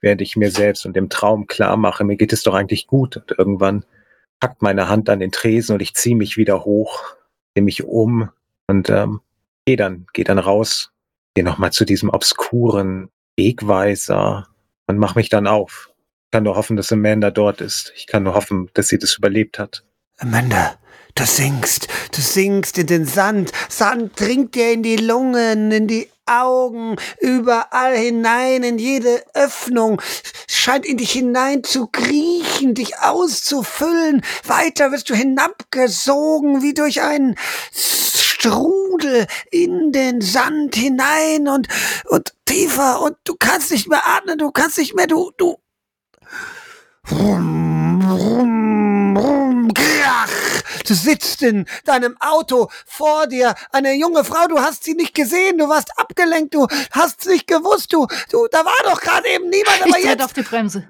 während 0.00 0.22
ich 0.22 0.34
mir 0.34 0.50
selbst 0.50 0.86
und 0.86 0.96
dem 0.96 1.10
Traum 1.10 1.46
klar 1.46 1.76
mache, 1.76 2.04
mir 2.04 2.16
geht 2.16 2.32
es 2.32 2.42
doch 2.42 2.54
eigentlich 2.54 2.86
gut. 2.86 3.18
Und 3.18 3.34
irgendwann 3.36 3.84
packt 4.40 4.62
meine 4.62 4.88
Hand 4.88 5.10
an 5.10 5.20
den 5.20 5.30
Tresen 5.30 5.74
und 5.74 5.82
ich 5.82 5.92
ziehe 5.92 6.16
mich 6.16 6.38
wieder 6.38 6.64
hoch, 6.64 7.02
drehe 7.54 7.64
mich 7.64 7.84
um 7.84 8.30
und 8.66 8.88
ähm, 8.88 9.20
gehe 9.66 9.76
dann, 9.76 10.06
geh 10.14 10.24
dann 10.24 10.38
raus, 10.38 10.90
gehe 11.34 11.44
nochmal 11.44 11.72
zu 11.72 11.84
diesem 11.84 12.08
obskuren 12.08 13.10
Wegweiser 13.36 14.48
und 14.86 14.96
mache 14.96 15.18
mich 15.18 15.28
dann 15.28 15.46
auf. 15.46 15.90
Ich 16.24 16.30
kann 16.30 16.44
nur 16.44 16.56
hoffen, 16.56 16.78
dass 16.78 16.92
Amanda 16.92 17.30
dort 17.30 17.60
ist. 17.60 17.92
Ich 17.94 18.06
kann 18.06 18.22
nur 18.22 18.34
hoffen, 18.34 18.70
dass 18.72 18.88
sie 18.88 18.98
das 18.98 19.18
überlebt 19.18 19.58
hat. 19.58 19.84
Amanda, 20.18 20.76
du 21.14 21.24
sinkst, 21.24 21.88
du 22.12 22.20
sinkst 22.20 22.78
in 22.78 22.86
den 22.86 23.06
Sand. 23.06 23.52
Sand 23.68 24.18
dringt 24.18 24.54
dir 24.54 24.72
in 24.72 24.82
die 24.82 24.96
Lungen, 24.96 25.72
in 25.72 25.88
die 25.88 26.08
Augen, 26.26 26.96
überall 27.20 27.96
hinein, 27.96 28.62
in 28.62 28.78
jede 28.78 29.24
Öffnung, 29.34 30.00
scheint 30.48 30.86
in 30.86 30.96
dich 30.96 31.12
hinein 31.12 31.64
zu 31.64 31.88
kriechen, 31.88 32.74
dich 32.74 32.98
auszufüllen. 32.98 34.22
Weiter 34.44 34.92
wirst 34.92 35.10
du 35.10 35.14
hinabgesogen 35.14 36.62
wie 36.62 36.74
durch 36.74 37.02
einen 37.02 37.36
Strudel 37.72 39.26
in 39.50 39.92
den 39.92 40.20
Sand 40.20 40.76
hinein 40.76 41.48
und, 41.48 41.68
und 42.08 42.32
tiefer 42.44 43.00
und 43.02 43.16
du 43.24 43.34
kannst 43.38 43.70
nicht 43.72 43.88
mehr 43.88 44.06
atmen, 44.06 44.38
du 44.38 44.50
kannst 44.52 44.78
nicht 44.78 44.94
mehr, 44.94 45.06
du, 45.06 45.32
du. 45.36 45.56
Rum, 47.10 48.00
rum, 48.08 48.81
rum, 49.16 49.72
krach. 49.74 50.30
Du 50.86 50.94
sitzt 50.94 51.42
in 51.42 51.66
deinem 51.84 52.16
Auto 52.20 52.70
vor 52.86 53.26
dir, 53.26 53.54
eine 53.70 53.94
junge 53.94 54.24
Frau, 54.24 54.46
du 54.48 54.60
hast 54.60 54.84
sie 54.84 54.94
nicht 54.94 55.14
gesehen, 55.14 55.58
du 55.58 55.68
warst 55.68 55.98
abgelenkt, 55.98 56.54
du 56.54 56.66
hast 56.90 57.26
nicht 57.26 57.46
gewusst, 57.46 57.92
du, 57.92 58.06
du, 58.30 58.46
da 58.50 58.64
war 58.64 58.72
doch 58.84 59.00
gerade 59.00 59.28
eben 59.28 59.48
niemand, 59.48 59.82
aber 59.82 59.98
ich 59.98 60.04
jetzt. 60.04 60.22
auf 60.22 60.32
die 60.32 60.42
Bremse. 60.42 60.88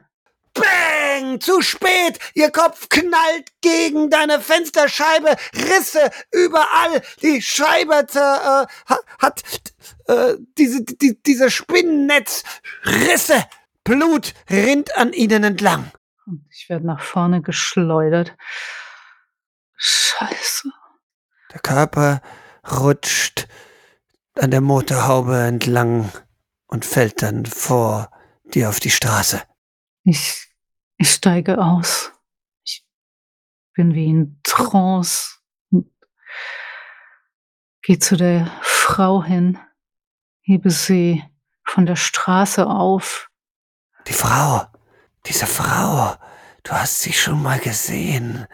Bang! 0.55 1.41
Zu 1.41 1.63
spät! 1.63 2.19
Ihr 2.35 2.51
Kopf 2.51 2.89
knallt 2.89 3.49
gegen 3.63 4.11
deine 4.11 4.41
Fensterscheibe, 4.41 5.37
Risse 5.55 6.11
überall. 6.31 7.03
Die 7.23 7.41
Scheibe 7.41 8.07
äh, 8.15 8.95
hat 9.19 9.43
äh, 10.09 10.35
diese, 10.59 10.83
die, 10.85 11.23
diese 11.23 11.51
Spinnennetz, 11.51 12.43
Risse. 12.85 13.45
Blut 13.85 14.35
rinnt 14.51 14.97
an 14.97 15.13
ihnen 15.13 15.43
entlang. 15.43 15.91
Und 16.27 16.47
ich 16.51 16.69
werde 16.69 16.87
nach 16.87 17.01
vorne 17.01 17.43
geschleudert. 17.43 18.37
Scheiße. 19.77 20.71
Der 21.53 21.61
Körper 21.61 22.23
rutscht 22.71 23.49
an 24.39 24.51
der 24.51 24.61
Motorhaube 24.61 25.37
entlang 25.39 26.11
und 26.67 26.85
fällt 26.85 27.23
dann 27.23 27.45
vor 27.45 28.11
dir 28.45 28.69
auf 28.69 28.81
die 28.81 28.91
Straße. 28.91 29.43
Ich, 30.05 30.49
ich 30.97 31.11
steige 31.11 31.59
aus. 31.59 32.13
Ich 32.65 32.87
bin 33.75 33.95
wie 33.95 34.07
in 34.07 34.41
Trance. 34.43 35.39
Geh 37.83 37.99
zu 37.99 38.17
der 38.17 38.47
Frau 38.63 39.25
hin, 39.25 39.59
hebe 40.41 40.71
sie 40.71 41.25
von 41.65 41.85
der 41.85 41.97
Straße 41.97 42.67
auf. 42.67 43.29
Die 44.07 44.13
Frau, 44.13 44.67
diese 45.27 45.47
Frau, 45.47 46.17
du 46.65 46.73
hast 46.73 47.03
sie 47.03 47.13
schon 47.13 47.43
mal 47.43 47.59
gesehen. 47.59 48.47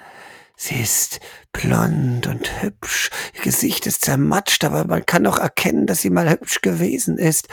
Sie 0.57 0.81
ist 0.81 1.21
blond 1.53 2.27
und 2.27 2.63
hübsch. 2.63 3.11
Ihr 3.35 3.43
Gesicht 3.43 3.87
ist 3.87 4.05
zermatscht, 4.05 4.65
aber 4.65 4.85
man 4.85 5.07
kann 5.07 5.27
auch 5.27 5.39
erkennen, 5.39 5.87
dass 5.87 6.03
sie 6.03 6.11
mal 6.11 6.29
hübsch 6.29 6.61
gewesen 6.61 7.17
ist. 7.17 7.49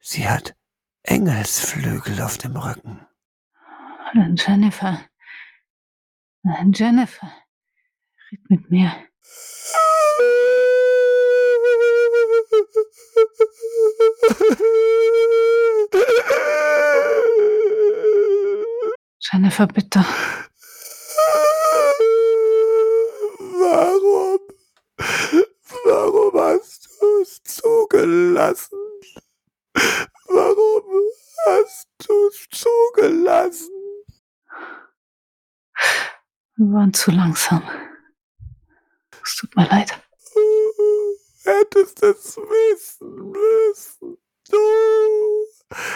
Sie 0.00 0.28
hat 0.28 0.56
Engelsflügel 1.02 2.22
auf 2.22 2.38
dem 2.38 2.56
Rücken. 2.56 3.06
Jennifer. 4.36 5.00
Jennifer. 6.72 7.32
Red 8.30 8.50
mit 8.50 8.70
mir. 8.70 8.92
Jennifer, 19.32 19.66
bitte. 19.66 20.04
Warum? 23.38 24.40
Warum 25.84 26.40
hast 26.40 26.88
du 27.00 27.22
es 27.22 27.42
zugelassen? 27.42 28.78
Warum 30.26 30.84
hast 31.46 31.88
du 32.06 32.28
es 32.28 32.46
zugelassen? 32.50 33.70
Wir 36.56 36.66
waren 36.72 36.92
zu 36.92 37.10
langsam. 37.10 37.62
Es 39.24 39.36
tut 39.36 39.56
mir 39.56 39.66
leid. 39.68 39.98
Du 40.34 41.50
hättest 41.50 42.02
es 42.02 42.36
wissen 42.36 43.32
müssen. 43.32 44.18
Du 44.50 44.58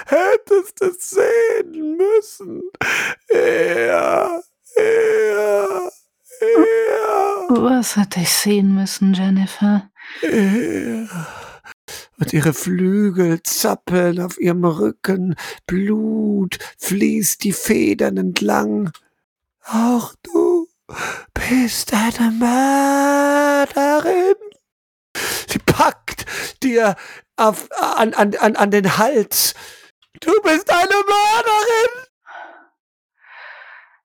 hättest 0.06 0.80
es 0.82 1.10
sehen 1.10 1.96
müssen. 1.96 2.62
Er, 3.28 4.42
er, 4.76 5.90
Was 7.88 7.96
hätte 7.96 8.20
ich 8.20 8.30
sehen 8.30 8.74
müssen, 8.74 9.14
Jennifer? 9.14 9.90
Er. 10.20 11.08
Und 12.18 12.34
ihre 12.34 12.52
Flügel 12.52 13.42
zappeln 13.42 14.20
auf 14.20 14.38
ihrem 14.38 14.66
Rücken, 14.66 15.36
Blut 15.66 16.58
fließt 16.76 17.42
die 17.44 17.54
Federn 17.54 18.18
entlang. 18.18 18.92
Auch 19.64 20.14
du 20.22 20.68
bist 21.32 21.94
eine 21.94 22.30
Mörderin. 22.32 24.34
Sie 25.48 25.58
packt 25.58 26.26
dir 26.62 26.94
auf, 27.36 27.72
an, 27.72 28.12
an, 28.12 28.34
an, 28.34 28.56
an 28.56 28.70
den 28.70 28.98
Hals. 28.98 29.54
Du 30.20 30.32
bist 30.42 30.70
eine 30.70 30.90
Mörderin. 30.90 32.04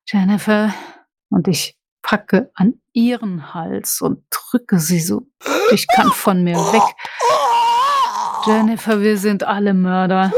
Jennifer, 0.08 0.74
und 1.28 1.50
ich 1.50 1.78
packe 2.04 2.52
an 2.54 2.76
ihren 2.94 3.54
Hals 3.56 4.02
und 4.02 4.24
drücke 4.30 4.78
sie 4.80 5.00
so 5.00 5.26
ich 5.72 5.88
kann 5.88 6.12
von 6.12 6.44
mir 6.44 6.56
weg. 6.58 6.96
Jennifer, 8.46 9.02
wir 9.02 9.18
sind 9.18 9.44
alle 9.44 9.74
Mörder. 9.74 10.32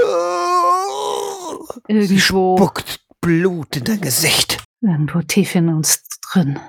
Sie 1.87 1.93
Irgendwo, 1.93 2.55
spuckt 2.57 2.99
Blut 3.21 3.77
in 3.77 3.83
dein 3.83 4.01
Gesicht. 4.01 4.63
irgendwo 4.81 5.21
tief 5.21 5.55
in 5.55 5.69
uns 5.69 6.03
drin. 6.31 6.59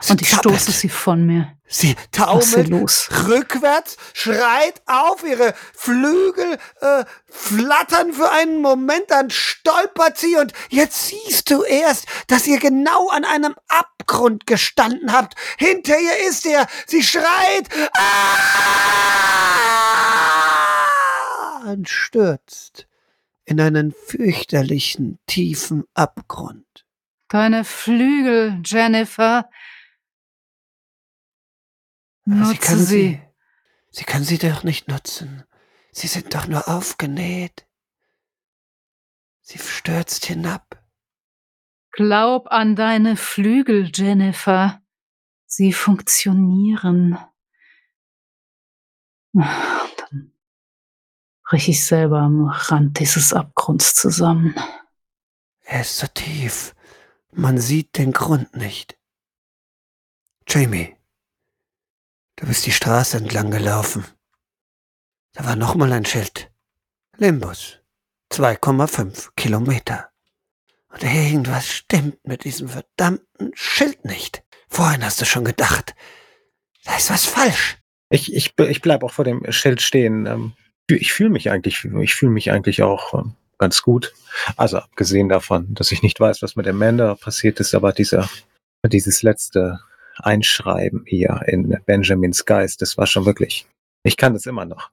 Sie 0.00 0.12
Und 0.12 0.22
ich 0.22 0.30
zappelt. 0.30 0.54
stoße 0.56 0.72
sie 0.72 0.88
von 0.88 1.24
mir. 1.24 1.56
Sie 1.66 1.94
taumelt 2.10 2.68
los. 2.68 3.08
rückwärts, 3.28 3.96
schreit 4.12 4.82
auf, 4.84 5.24
ihre 5.24 5.54
Flügel 5.74 6.58
äh, 6.80 7.04
flattern 7.30 8.12
für 8.12 8.30
einen 8.30 8.60
Moment, 8.60 9.04
dann 9.08 9.30
stolpert 9.30 10.18
sie 10.18 10.36
und 10.36 10.52
jetzt 10.68 11.06
siehst 11.08 11.50
du 11.50 11.62
erst, 11.62 12.04
dass 12.26 12.46
ihr 12.46 12.58
genau 12.58 13.08
an 13.08 13.24
einem 13.24 13.54
Abgrund 13.68 14.46
gestanden 14.46 15.12
habt. 15.12 15.34
Hinter 15.56 15.98
ihr 15.98 16.28
ist 16.28 16.44
er, 16.44 16.66
sie 16.86 17.02
schreit 17.02 17.68
ah! 17.96 18.42
und 21.72 21.88
stürzt 21.88 22.86
in 23.46 23.60
einen 23.60 23.92
fürchterlichen, 23.92 25.18
tiefen 25.26 25.84
Abgrund. 25.94 26.84
Deine 27.28 27.64
Flügel, 27.64 28.60
Jennifer. 28.62 29.48
Aber 32.26 32.44
sie 32.44 32.54
Nutze 32.54 32.58
kann 32.58 32.78
sie. 32.78 32.84
sie. 32.84 33.22
Sie 33.90 34.04
kann 34.04 34.24
sie 34.24 34.38
doch 34.38 34.62
nicht 34.64 34.88
nutzen. 34.88 35.44
Sie 35.92 36.06
sind 36.06 36.34
doch 36.34 36.46
nur 36.46 36.68
aufgenäht. 36.68 37.66
Sie 39.42 39.58
stürzt 39.58 40.24
hinab. 40.26 40.82
Glaub 41.90 42.46
an 42.50 42.74
deine 42.74 43.16
Flügel, 43.16 43.90
Jennifer. 43.92 44.80
Sie 45.44 45.74
funktionieren. 45.74 47.18
Dann 49.34 50.32
brich 51.44 51.68
ich 51.68 51.84
selber 51.84 52.20
am 52.20 52.46
Rand 52.46 52.98
dieses 52.98 53.34
Abgrunds 53.34 53.94
zusammen. 53.94 54.54
Er 55.64 55.82
ist 55.82 55.98
so 55.98 56.06
tief. 56.06 56.74
Man 57.30 57.58
sieht 57.58 57.98
den 57.98 58.12
Grund 58.12 58.56
nicht. 58.56 58.98
Jamie, 60.48 60.96
du 62.36 62.46
bist 62.46 62.66
die 62.66 62.72
Straße 62.72 63.16
entlang 63.16 63.50
gelaufen. 63.50 64.04
Da 65.32 65.44
war 65.44 65.56
nochmal 65.56 65.92
ein 65.92 66.04
Schild. 66.04 66.50
Limbus. 67.16 67.78
2,5 68.32 69.30
Kilometer. 69.36 70.10
Und 70.88 71.02
irgendwas 71.02 71.68
stimmt 71.68 72.18
mit 72.26 72.44
diesem 72.44 72.68
verdammten 72.68 73.52
Schild 73.54 74.04
nicht. 74.04 74.42
Vorhin 74.68 75.04
hast 75.04 75.20
du 75.20 75.24
schon 75.24 75.44
gedacht, 75.44 75.94
da 76.84 76.96
ist 76.96 77.10
was 77.10 77.24
falsch. 77.24 77.78
Ich, 78.10 78.34
ich, 78.34 78.54
ich 78.58 78.82
bleib 78.82 79.02
auch 79.02 79.12
vor 79.12 79.24
dem 79.24 79.50
Schild 79.52 79.80
stehen. 79.80 80.26
Ähm, 80.26 80.52
Ich 80.88 81.12
fühle 81.12 81.30
mich 81.30 81.50
eigentlich, 81.50 81.84
ich 81.84 82.14
fühle 82.14 82.32
mich 82.32 82.50
eigentlich 82.50 82.82
auch 82.82 83.14
ähm, 83.14 83.34
ganz 83.58 83.82
gut. 83.82 84.12
Also 84.56 84.78
abgesehen 84.78 85.28
davon, 85.28 85.72
dass 85.74 85.92
ich 85.92 86.02
nicht 86.02 86.20
weiß, 86.20 86.42
was 86.42 86.56
mit 86.56 86.66
Amanda 86.66 87.14
passiert 87.14 87.60
ist, 87.60 87.74
aber 87.74 87.92
dieser, 87.92 88.28
dieses 88.84 89.22
letzte 89.22 89.80
Einschreiben 90.16 91.04
hier 91.06 91.40
in 91.46 91.78
Benjamins 91.86 92.44
Geist, 92.44 92.82
das 92.82 92.98
war 92.98 93.06
schon 93.06 93.26
wirklich, 93.26 93.66
ich 94.02 94.16
kann 94.16 94.34
das 94.34 94.46
immer 94.46 94.64
noch. 94.64 94.90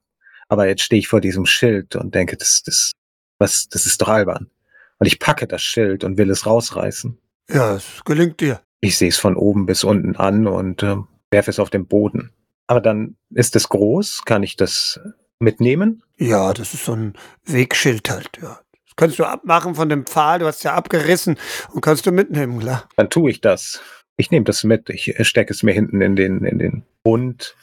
Aber 0.47 0.67
jetzt 0.67 0.81
stehe 0.81 0.99
ich 0.99 1.07
vor 1.07 1.21
diesem 1.21 1.45
Schild 1.45 1.95
und 1.95 2.15
denke, 2.15 2.35
das, 2.37 2.63
das 2.63 2.93
Was, 3.37 3.69
das 3.69 3.85
ist 3.85 4.01
doch 4.01 4.09
albern. 4.09 4.49
Und 4.97 5.07
ich 5.07 5.19
packe 5.19 5.47
das 5.47 5.61
Schild 5.61 6.03
und 6.03 6.17
will 6.17 6.29
es 6.29 6.45
rausreißen. 6.45 7.17
Ja, 7.49 7.75
es 7.75 8.03
gelingt 8.03 8.41
dir. 8.41 8.61
Ich 8.81 8.97
sehe 8.97 9.09
es 9.09 9.17
von 9.17 9.35
oben 9.35 9.65
bis 9.65 9.83
unten 9.83 10.15
an 10.15 10.47
und 10.47 10.83
äh, 10.83 10.97
werfe 11.31 11.51
es 11.51 11.59
auf 11.59 11.69
den 11.69 11.87
Boden. 11.87 12.31
Aber 12.67 12.81
dann 12.81 13.15
ist 13.29 13.55
es 13.55 13.69
groß. 13.69 14.23
Kann 14.25 14.43
ich 14.43 14.55
das 14.55 14.99
mitnehmen? 15.39 16.03
Ja, 16.17 16.53
das 16.53 16.73
ist 16.73 16.85
so 16.85 16.93
ein 16.93 17.13
Wegschild 17.45 18.09
halt, 18.09 18.29
ja. 18.41 18.59
Das 18.85 18.95
kannst 18.95 19.19
du 19.19 19.23
abmachen 19.23 19.75
von 19.75 19.87
dem 19.87 20.05
Pfahl, 20.05 20.39
du 20.39 20.45
hast 20.45 20.63
ja 20.63 20.73
abgerissen 20.73 21.37
und 21.71 21.81
kannst 21.81 22.05
du 22.05 22.11
mitnehmen, 22.11 22.59
klar. 22.59 22.89
Dann 22.97 23.09
tue 23.09 23.31
ich 23.31 23.39
das. 23.39 23.81
Ich 24.19 24.31
nehme 24.31 24.43
das 24.43 24.65
mit. 24.65 24.89
Ich 24.89 25.15
stecke 25.25 25.53
es 25.53 25.63
mir 25.63 25.71
hinten 25.71 26.01
in 26.01 26.17
den, 26.17 26.43
in 26.43 26.59
den 26.59 26.83
Bund 27.03 27.55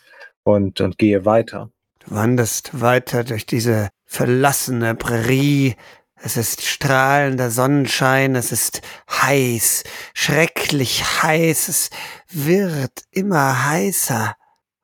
und, 0.42 0.80
und 0.80 0.96
gehe 0.96 1.26
weiter. 1.26 1.70
Du 1.98 2.14
wanderst 2.14 2.80
weiter 2.80 3.24
durch 3.24 3.44
diese 3.44 3.90
verlassene 4.06 4.94
Prärie. 4.94 5.76
Es 6.14 6.38
ist 6.38 6.62
strahlender 6.62 7.50
Sonnenschein, 7.50 8.34
es 8.36 8.52
ist 8.52 8.80
heiß, 9.10 9.84
schrecklich 10.14 11.04
heiß, 11.22 11.68
es 11.68 11.90
wird 12.30 13.02
immer 13.10 13.68
heißer. 13.68 14.34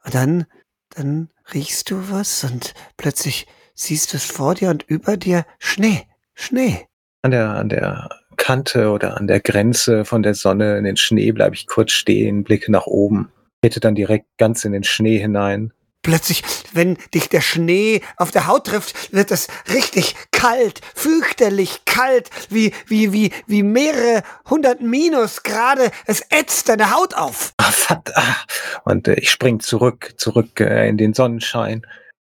Und 0.05 0.15
dann, 0.15 0.45
dann 0.91 1.31
riechst 1.55 1.91
du 1.91 2.11
was 2.11 2.45
und 2.45 2.75
plötzlich 2.99 3.47
siehst 3.73 4.13
du 4.13 4.19
es 4.19 4.27
vor 4.27 4.55
dir 4.57 4.69
und 4.69 4.83
über 4.83 5.17
dir 5.17 5.47
Schnee, 5.59 6.07
Schnee. 6.35 6.87
An 7.23 7.31
der, 7.31 7.49
an 7.49 7.71
der 7.71 8.11
Kante 8.37 8.91
oder 8.91 9.17
an 9.17 9.27
der 9.27 9.41
Grenze 9.41 10.05
von 10.05 10.23
der 10.23 10.35
Sonne 10.35 10.79
in 10.79 10.85
den 10.85 10.97
Schnee 10.97 11.33
bleibe 11.33 11.55
ich 11.55 11.67
kurz 11.67 11.93
stehen, 11.93 12.45
blicke 12.45 12.71
nach 12.71 12.87
oben, 12.87 13.31
trete 13.63 13.81
dann 13.81 13.95
direkt 13.95 14.27
ganz 14.39 14.65
in 14.65 14.73
den 14.73 14.85
Schnee 14.85 15.19
hinein 15.19 15.73
Plötzlich, 16.05 16.43
wenn 16.73 16.99
dich 17.15 17.29
der 17.29 17.41
Schnee 17.41 18.01
auf 18.17 18.33
der 18.33 18.49
Haut 18.49 18.67
trifft, 18.67 19.13
wird 19.13 19.31
es 19.31 19.47
richtig 19.73 20.17
kalt, 20.33 20.81
fürchterlich 20.97 21.85
kalt, 21.85 22.29
wie, 22.51 22.73
wie, 22.89 23.13
wie, 23.13 23.31
wie 23.47 23.63
mehrere 23.63 24.25
hundert 24.51 24.81
Minusgrade. 24.81 25.93
Es 26.07 26.23
ätzt 26.31 26.69
deine 26.69 26.91
Haut 26.91 27.15
auf. 27.15 27.53
Ah, 27.59 27.71
verdammt. 27.71 28.47
Und 28.85 29.07
äh, 29.07 29.15
ich 29.15 29.31
spring 29.31 29.61
zurück, 29.61 30.15
zurück 30.17 30.59
äh, 30.59 30.89
in 30.89 30.97
den 30.97 31.15
Sonnenschein. 31.15 31.87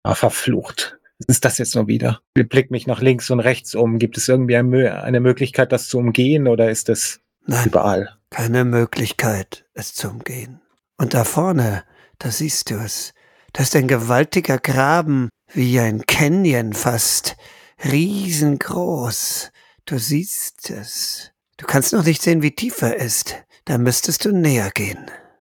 Ah, 0.02 0.14
verflucht. 0.14 0.97
Was 1.18 1.36
ist 1.36 1.44
das 1.44 1.58
jetzt 1.58 1.74
nur 1.74 1.88
wieder? 1.88 2.20
Ich 2.34 2.48
blick 2.48 2.70
mich 2.70 2.86
nach 2.86 3.00
links 3.00 3.30
und 3.30 3.40
rechts 3.40 3.74
um. 3.74 3.98
Gibt 3.98 4.16
es 4.16 4.28
irgendwie 4.28 4.56
eine 4.56 5.20
Möglichkeit, 5.20 5.72
das 5.72 5.88
zu 5.88 5.98
umgehen 5.98 6.46
oder 6.46 6.70
ist 6.70 6.88
es 6.88 7.20
Nein, 7.46 7.66
überall? 7.66 8.16
Keine 8.30 8.64
Möglichkeit, 8.64 9.64
es 9.74 9.94
zu 9.94 10.08
umgehen. 10.08 10.60
Und 10.96 11.14
da 11.14 11.24
vorne, 11.24 11.84
da 12.18 12.30
siehst 12.30 12.70
du 12.70 12.76
es 12.76 13.14
das 13.52 13.68
ist 13.68 13.76
ein 13.76 13.88
gewaltiger 13.88 14.58
Graben, 14.58 15.30
wie 15.52 15.80
ein 15.80 16.04
Canyon 16.06 16.74
fast. 16.74 17.36
Riesengroß. 17.84 19.50
Du 19.84 19.98
siehst 19.98 20.70
es. 20.70 21.32
Du 21.56 21.66
kannst 21.66 21.92
noch 21.92 22.04
nicht 22.04 22.22
sehen, 22.22 22.42
wie 22.42 22.54
tief 22.54 22.82
er 22.82 22.96
ist. 22.96 23.36
Da 23.64 23.78
müsstest 23.78 24.24
du 24.24 24.32
näher 24.32 24.70
gehen. 24.72 25.10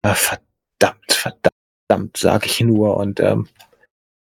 Ach, 0.03 0.17
verdammt, 0.17 1.13
verdammt, 1.13 2.17
sag 2.17 2.47
ich 2.47 2.61
nur. 2.61 2.97
Und 2.97 3.21
ähm, 3.21 3.49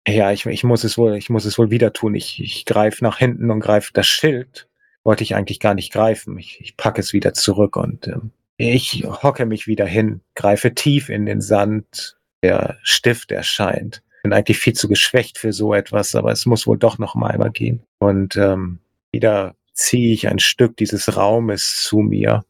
ja, 0.06 0.32
ich, 0.32 0.46
ich 0.46 0.64
muss 0.64 0.84
es 0.84 0.98
wohl, 0.98 1.16
ich 1.16 1.30
muss 1.30 1.44
es 1.44 1.58
wohl 1.58 1.70
wieder 1.70 1.92
tun. 1.92 2.14
Ich, 2.14 2.40
ich 2.42 2.64
greife 2.66 3.02
nach 3.02 3.18
hinten 3.18 3.50
und 3.50 3.60
greife 3.60 3.92
das 3.92 4.06
Schild. 4.06 4.68
Wollte 5.02 5.22
ich 5.22 5.34
eigentlich 5.34 5.60
gar 5.60 5.74
nicht 5.74 5.92
greifen. 5.92 6.38
Ich, 6.38 6.60
ich 6.60 6.76
packe 6.76 7.00
es 7.00 7.12
wieder 7.12 7.34
zurück 7.34 7.76
und 7.76 8.06
ähm, 8.08 8.30
ich 8.56 9.04
hocke 9.04 9.46
mich 9.46 9.66
wieder 9.66 9.86
hin, 9.86 10.20
greife 10.34 10.74
tief 10.74 11.08
in 11.08 11.26
den 11.26 11.40
Sand, 11.40 12.16
der 12.42 12.78
Stift 12.82 13.32
erscheint. 13.32 14.02
Bin 14.22 14.32
eigentlich 14.32 14.58
viel 14.58 14.74
zu 14.74 14.88
geschwächt 14.88 15.38
für 15.38 15.52
so 15.52 15.74
etwas, 15.74 16.14
aber 16.14 16.30
es 16.30 16.46
muss 16.46 16.66
wohl 16.66 16.78
doch 16.78 16.98
noch 16.98 17.14
mal 17.14 17.30
einmal 17.30 17.50
gehen. 17.50 17.82
Und 17.98 18.36
ähm, 18.36 18.78
wieder 19.12 19.56
ziehe 19.72 20.14
ich 20.14 20.28
ein 20.28 20.38
Stück 20.38 20.76
dieses 20.76 21.16
Raumes 21.16 21.82
zu 21.82 21.98
mir 21.98 22.44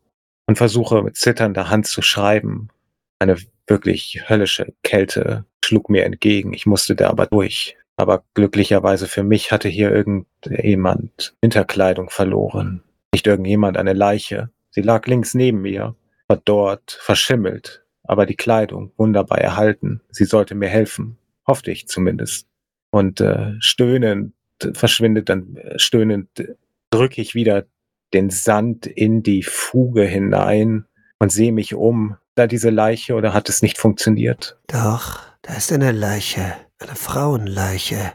und 0.47 0.59
versuche 0.59 1.03
mit 1.03 1.17
zitternder 1.17 1.71
Hand 1.71 1.87
zu 1.87 2.03
schreiben. 2.03 2.69
Eine 3.25 3.39
wirklich 3.67 4.29
höllische 4.29 4.75
Kälte 4.83 5.47
schlug 5.65 5.89
mir 5.89 6.05
entgegen. 6.05 6.53
Ich 6.53 6.67
musste 6.67 6.95
da 6.95 7.09
aber 7.09 7.25
durch. 7.25 7.75
Aber 7.97 8.23
glücklicherweise 8.35 9.07
für 9.07 9.23
mich 9.23 9.51
hatte 9.51 9.71
hier 9.71 9.91
irgendjemand 9.91 11.35
Winterkleidung 11.41 12.11
verloren. 12.11 12.83
Nicht 13.15 13.27
irgendjemand 13.27 13.79
eine 13.79 13.95
Leiche. 13.95 14.51
Sie 14.73 14.83
lag 14.83 15.07
links 15.07 15.33
neben 15.33 15.63
mir, 15.63 15.97
verdorrt, 16.27 16.99
verschimmelt, 17.01 17.87
aber 18.03 18.27
die 18.27 18.37
Kleidung 18.37 18.93
wunderbar 18.99 19.39
erhalten. 19.39 20.03
Sie 20.11 20.27
sollte 20.27 20.55
mir 20.55 20.69
helfen, 20.69 21.17
hoffte 21.47 21.71
ich 21.71 21.89
zumindest. 21.89 22.47
Und 22.91 23.23
äh, 23.23 23.53
stöhnend 23.59 24.35
verschwindet 24.75 25.31
dann, 25.31 25.59
stöhnend 25.77 26.29
drücke 26.91 27.23
ich 27.23 27.35
wieder 27.35 27.65
den 28.13 28.29
Sand 28.29 28.85
in 28.85 29.23
die 29.23 29.43
Fuge 29.43 30.05
hinein 30.05 30.85
und 31.19 31.33
sehe 31.33 31.53
mich 31.53 31.75
um. 31.75 32.19
Da 32.35 32.47
diese 32.47 32.71
Leiche 32.71 33.15
oder 33.15 33.33
hat 33.33 33.49
es 33.49 33.63
nicht 33.63 33.79
funktioniert? 33.79 34.59
Doch, 34.67 35.21
da 35.43 35.55
ist 35.55 35.73
eine 35.73 35.93
Leiche, 35.93 36.55
eine 36.79 36.97
Frauenleiche. 36.97 38.13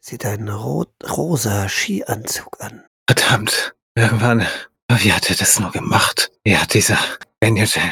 Sieht 0.00 0.26
einen 0.26 0.50
rot 0.50 0.90
rosa 1.16 1.68
Skianzug 1.68 2.60
an. 2.60 2.84
Verdammt, 3.06 3.74
irgendwann, 3.94 4.46
wie 4.90 5.12
hat 5.12 5.30
er 5.30 5.36
das 5.36 5.58
nur 5.58 5.72
gemacht? 5.72 6.30
Ja, 6.44 6.66
dieser 6.66 6.98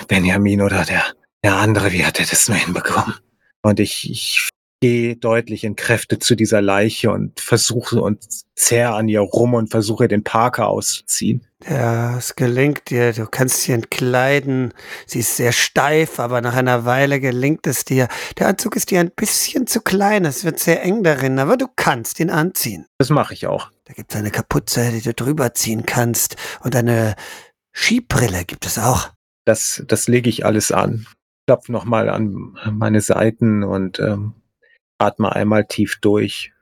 Benjamin 0.09 0.61
oder 0.61 0.85
der 0.85 1.05
der 1.45 1.57
andere, 1.57 1.93
wie 1.93 2.05
hat 2.05 2.21
er 2.21 2.27
das 2.27 2.49
nur 2.49 2.57
hinbekommen? 2.57 3.15
Und 3.63 3.81
ich, 3.81 4.09
ich 4.11 4.49
gehe 4.83 5.15
deutlich 5.15 5.63
in 5.63 5.77
Kräfte 5.77 6.19
zu 6.19 6.35
dieser 6.35 6.61
Leiche 6.61 7.13
und 7.13 7.39
versuche 7.39 8.03
und 8.03 8.27
zerr 8.57 8.97
an 8.97 9.09
ihr 9.09 9.21
rum 9.21 9.55
und 9.55 9.71
versuche 9.71 10.09
den 10.09 10.25
Parker 10.25 10.67
auszuziehen. 10.67 11.47
Ja, 11.65 12.19
es 12.19 12.35
gelingt 12.35 12.91
dir. 12.91 13.13
Du 13.13 13.27
kannst 13.27 13.63
sie 13.63 13.73
entkleiden. 13.73 14.75
Sie 15.07 15.21
ist 15.21 15.37
sehr 15.37 15.53
steif, 15.53 16.19
aber 16.19 16.41
nach 16.41 16.57
einer 16.57 16.85
Weile 16.85 17.21
gelingt 17.21 17.69
es 17.69 17.85
dir. 17.85 18.09
Der 18.39 18.49
Anzug 18.49 18.75
ist 18.75 18.91
dir 18.91 18.99
ein 18.99 19.13
bisschen 19.15 19.69
zu 19.69 19.81
klein. 19.81 20.25
Es 20.25 20.45
wird 20.45 20.59
sehr 20.59 20.83
eng 20.83 21.05
darin, 21.05 21.39
aber 21.39 21.57
du 21.57 21.69
kannst 21.77 22.19
ihn 22.19 22.31
anziehen. 22.31 22.85
Das 22.99 23.09
mache 23.09 23.35
ich 23.35 23.47
auch. 23.47 23.71
Da 23.85 23.95
gibt 23.95 24.11
es 24.11 24.19
eine 24.19 24.33
Kapuze, 24.33 24.91
die 24.91 25.01
du 25.01 25.15
drüber 25.15 25.55
ziehen 25.55 25.87
kannst. 25.87 26.35
Und 26.65 26.75
eine 26.75 27.15
Skibrille 27.73 28.45
gibt 28.45 28.67
es 28.67 28.81
auch. 28.81 29.11
Das, 29.45 29.85
das 29.87 30.09
lege 30.09 30.29
ich 30.29 30.45
alles 30.45 30.73
an 30.73 31.07
klopfe 31.47 31.73
nochmal 31.73 32.09
an 32.09 32.57
meine 32.71 33.01
Seiten 33.01 33.65
und 33.65 33.99
ähm, 33.99 34.35
atme 35.03 35.35
einmal 35.35 35.67
tief 35.67 35.99
durch. 36.01 36.53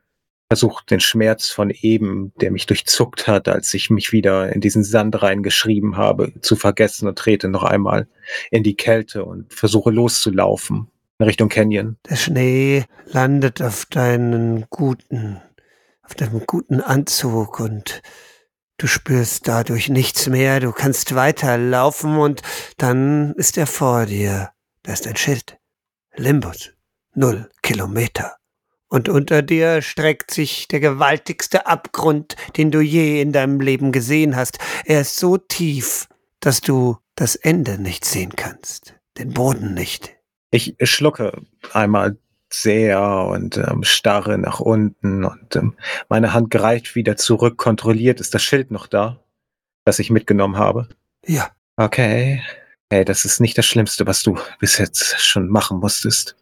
Versuche 0.48 0.84
den 0.86 0.98
Schmerz 0.98 1.50
von 1.50 1.70
eben, 1.70 2.32
der 2.40 2.50
mich 2.50 2.66
durchzuckt 2.66 3.28
hat, 3.28 3.46
als 3.46 3.72
ich 3.72 3.88
mich 3.88 4.10
wieder 4.10 4.52
in 4.52 4.60
diesen 4.60 4.82
Sand 4.82 5.22
reingeschrieben 5.22 5.96
habe, 5.96 6.32
zu 6.40 6.56
vergessen 6.56 7.06
und 7.06 7.16
trete 7.16 7.48
noch 7.48 7.62
einmal 7.62 8.08
in 8.50 8.64
die 8.64 8.74
Kälte 8.74 9.24
und 9.24 9.54
versuche 9.54 9.90
loszulaufen 9.90 10.88
in 11.20 11.26
Richtung 11.26 11.48
Canyon. 11.48 11.98
Der 12.08 12.16
Schnee 12.16 12.84
landet 13.06 13.62
auf 13.62 13.86
deinen 13.86 14.66
guten, 14.70 15.40
auf 16.02 16.14
deinem 16.14 16.44
guten 16.46 16.80
Anzug 16.80 17.60
und 17.60 18.02
Du 18.80 18.86
spürst 18.86 19.46
dadurch 19.46 19.90
nichts 19.90 20.26
mehr, 20.26 20.58
du 20.58 20.72
kannst 20.72 21.14
weiterlaufen 21.14 22.16
und 22.16 22.40
dann 22.78 23.34
ist 23.34 23.58
er 23.58 23.66
vor 23.66 24.06
dir. 24.06 24.52
Da 24.84 24.94
ist 24.94 25.06
ein 25.06 25.16
Schild. 25.16 25.58
Limbus. 26.16 26.72
Null 27.14 27.50
Kilometer. 27.62 28.36
Und 28.88 29.08
unter 29.08 29.42
dir 29.42 29.82
streckt 29.82 30.32
sich 30.32 30.66
der 30.66 30.80
gewaltigste 30.80 31.66
Abgrund, 31.66 32.36
den 32.56 32.70
du 32.70 32.80
je 32.80 33.20
in 33.20 33.32
deinem 33.32 33.60
Leben 33.60 33.92
gesehen 33.92 34.34
hast. 34.34 34.58
Er 34.84 35.02
ist 35.02 35.16
so 35.16 35.36
tief, 35.36 36.08
dass 36.40 36.60
du 36.60 36.98
das 37.14 37.36
Ende 37.36 37.80
nicht 37.80 38.04
sehen 38.04 38.34
kannst, 38.34 38.94
den 39.18 39.32
Boden 39.32 39.74
nicht. 39.74 40.16
Ich 40.50 40.74
schlucke 40.82 41.42
einmal 41.72 42.18
sehr 42.52 43.00
und 43.00 43.58
ähm, 43.58 43.84
starre 43.84 44.36
nach 44.38 44.58
unten 44.58 45.24
und 45.24 45.54
ähm, 45.54 45.76
meine 46.08 46.32
Hand 46.32 46.50
greift 46.50 46.96
wieder 46.96 47.16
zurück, 47.16 47.56
kontrolliert, 47.58 48.20
ist 48.20 48.34
das 48.34 48.42
Schild 48.42 48.72
noch 48.72 48.88
da, 48.88 49.22
das 49.84 50.00
ich 50.00 50.10
mitgenommen 50.10 50.56
habe? 50.56 50.88
Ja. 51.24 51.52
Okay, 51.76 52.42
Hey, 52.92 53.04
das 53.04 53.24
ist 53.24 53.38
nicht 53.38 53.56
das 53.56 53.66
Schlimmste, 53.66 54.04
was 54.08 54.24
du 54.24 54.36
bis 54.58 54.76
jetzt 54.78 55.20
schon 55.20 55.48
machen 55.48 55.78
musstest. 55.78 56.34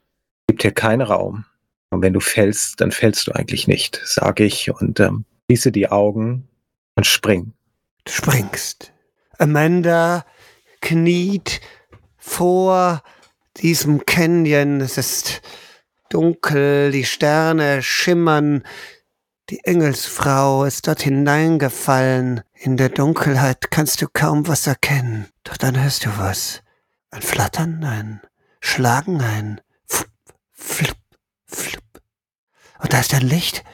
Gibt 0.49 0.63
hier 0.63 0.73
keinen 0.73 1.03
Raum. 1.03 1.45
Und 1.91 2.03
wenn 2.03 2.13
du 2.13 2.21
fällst, 2.21 2.81
dann 2.81 2.91
fällst 2.91 3.27
du 3.27 3.33
eigentlich 3.33 3.69
nicht, 3.69 4.01
sage 4.05 4.45
ich 4.45 4.71
und 4.71 4.99
ähm, 5.01 5.25
schließe 5.47 5.73
die 5.73 5.89
Augen 5.89 6.49
und 6.97 7.07
spring. 7.07 7.53
Du 8.05 8.13
springst. 8.13 8.93
Amanda 9.39 10.25
kniet 10.81 11.61
vor 12.17 13.03
diesem 13.59 14.05
Canyon. 14.05 14.81
Es 14.81 14.99
ist 14.99 15.43
dunkel, 16.11 16.91
die 16.93 17.05
Sterne 17.05 17.83
schimmern. 17.83 18.65
Die 19.51 19.65
Engelsfrau 19.65 20.65
ist 20.65 20.89
dort 20.89 21.03
hineingefallen. 21.03 22.43
In 22.55 22.77
der 22.77 22.91
Dunkelheit 22.91 23.71
kannst 23.71 24.03
du 24.03 24.09
kaum 24.13 24.47
was 24.47 24.67
erkennen. 24.67 25.29
Doch 25.45 25.57
dann 25.57 25.81
hörst 25.81 26.05
du 26.05 26.11
was. 26.19 26.63
Ein 27.11 27.23
Flattern, 27.23 27.83
ein 27.85 28.21
Schlagen, 28.61 29.23
ein 29.23 29.61
Flup, 30.59 30.97
Flup. 31.47 31.83
Und 32.81 32.93
da 32.93 33.01
ist 33.01 33.15
ein 33.15 33.23
Licht. 33.23 33.65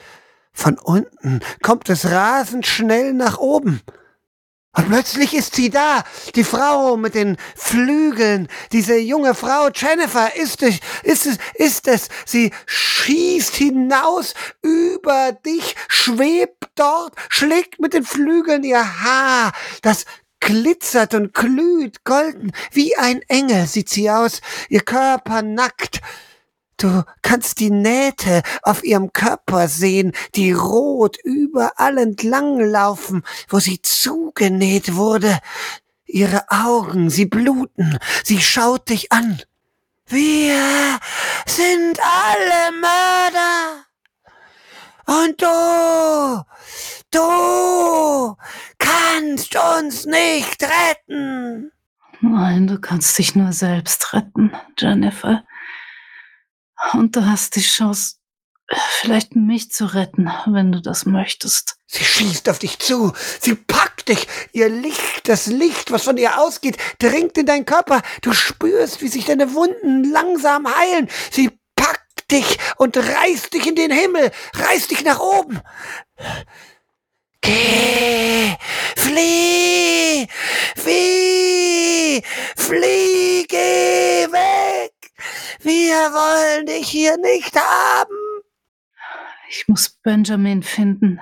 Von 0.53 0.78
unten 0.78 1.41
kommt 1.62 1.89
es 1.89 2.11
rasend 2.11 2.66
schnell 2.66 3.12
nach 3.12 3.39
oben. 3.39 3.80
Und 4.76 4.89
plötzlich 4.89 5.35
ist 5.35 5.55
sie 5.55 5.70
da, 5.70 6.03
die 6.35 6.43
Frau 6.43 6.97
mit 6.97 7.14
den 7.14 7.37
Flügeln, 7.55 8.49
diese 8.72 8.97
junge 8.99 9.35
Frau 9.35 9.68
Jennifer, 9.72 10.35
ist 10.35 10.62
es, 10.62 10.80
ist 11.05 11.26
es, 11.26 11.39
ist 11.55 11.87
es, 11.87 12.09
sie 12.26 12.51
schießt 12.66 13.55
hinaus 13.55 14.35
über 14.62 15.32
dich, 15.32 15.76
schwebt 15.87 16.70
dort, 16.74 17.14
schlägt 17.28 17.78
mit 17.78 17.95
den 17.95 18.05
Flügeln 18.05 18.64
ihr 18.64 19.01
Haar, 19.03 19.53
das 19.82 20.07
glitzert 20.41 21.14
und 21.14 21.32
glüht 21.32 22.05
golden, 22.05 22.53
wie 22.72 22.97
ein 22.97 23.22
Engel. 23.28 23.66
Sieht 23.66 23.89
sie 23.89 24.11
aus, 24.11 24.41
ihr 24.68 24.80
Körper 24.80 25.43
nackt, 25.43 26.01
Du 26.76 27.04
kannst 27.22 27.60
die 27.60 27.70
Nähte 27.70 28.42
auf 28.62 28.84
ihrem 28.84 29.12
Körper 29.12 29.68
sehen, 29.68 30.12
die 30.34 30.52
rot 30.52 31.16
überall 31.22 31.98
entlang 31.98 32.58
laufen, 32.58 33.22
wo 33.48 33.60
sie 33.60 33.80
zugenäht 33.82 34.94
wurde. 34.94 35.38
Ihre 36.04 36.50
Augen, 36.50 37.10
sie 37.10 37.26
bluten, 37.26 37.98
sie 38.24 38.40
schaut 38.40 38.88
dich 38.88 39.12
an. 39.12 39.40
Wir 40.06 40.98
sind 41.46 41.98
alle 42.00 42.72
Mörder. 42.80 43.84
Und 45.06 45.40
du, 45.40 46.42
du 47.10 48.36
kannst 48.78 49.56
uns 49.56 50.06
nicht 50.06 50.62
retten. 50.62 51.72
Nein, 52.20 52.66
du 52.66 52.80
kannst 52.80 53.18
dich 53.18 53.34
nur 53.34 53.52
selbst 53.52 54.12
retten, 54.14 54.52
Jennifer. 54.78 55.44
Und 56.92 57.16
du 57.16 57.24
hast 57.24 57.56
die 57.56 57.62
Chance, 57.62 58.16
vielleicht 59.00 59.36
mich 59.36 59.70
zu 59.70 59.86
retten, 59.86 60.30
wenn 60.46 60.72
du 60.72 60.80
das 60.80 61.06
möchtest. 61.06 61.76
Sie 61.86 62.04
schießt 62.04 62.48
auf 62.48 62.58
dich 62.58 62.78
zu. 62.78 63.12
Sie 63.40 63.54
packt 63.54 64.08
dich. 64.08 64.26
Ihr 64.52 64.68
Licht, 64.68 65.28
das 65.28 65.46
Licht, 65.46 65.90
was 65.92 66.04
von 66.04 66.16
ihr 66.16 66.38
ausgeht, 66.40 66.76
dringt 66.98 67.38
in 67.38 67.46
deinen 67.46 67.66
Körper. 67.66 68.02
Du 68.22 68.32
spürst, 68.32 69.00
wie 69.00 69.08
sich 69.08 69.26
deine 69.26 69.54
Wunden 69.54 70.10
langsam 70.10 70.66
heilen. 70.74 71.08
Sie 71.30 71.50
packt 71.76 72.30
dich 72.30 72.58
und 72.76 72.96
reißt 72.96 73.52
dich 73.52 73.66
in 73.66 73.76
den 73.76 73.90
Himmel, 73.90 74.30
reißt 74.54 74.90
dich 74.90 75.04
nach 75.04 75.20
oben. 75.20 75.60
Geh, 77.40 78.56
flieh, 78.96 80.26
flieh, 80.76 82.22
flieh, 82.56 83.46
geh 83.46 84.26
weg. 84.32 84.93
Wir 85.61 85.94
wollen 85.96 86.66
dich 86.66 86.88
hier 86.88 87.16
nicht 87.18 87.55
haben. 87.57 88.14
Ich 89.48 89.68
muss 89.68 89.90
Benjamin 90.02 90.62
finden. 90.62 91.20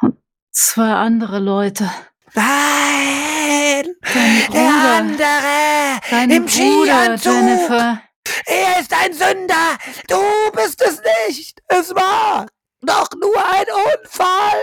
Und 0.00 0.16
zwei 0.50 0.92
andere 0.92 1.38
Leute. 1.38 1.90
Nein! 2.34 3.94
Dein 4.02 4.36
Der 4.40 4.46
Bruder. 4.48 4.94
andere! 4.96 6.00
Dein 6.10 6.30
Im 6.30 6.46
Bruder! 6.46 7.14
Jennifer. 7.16 8.02
Er 8.44 8.80
ist 8.80 8.92
ein 8.92 9.12
Sünder! 9.12 9.78
Du 10.08 10.20
bist 10.52 10.82
es 10.82 11.00
nicht! 11.28 11.60
Es 11.68 11.94
war 11.94 12.46
doch 12.82 13.08
nur 13.20 13.36
ein 13.36 13.64
Unfall! 14.00 14.60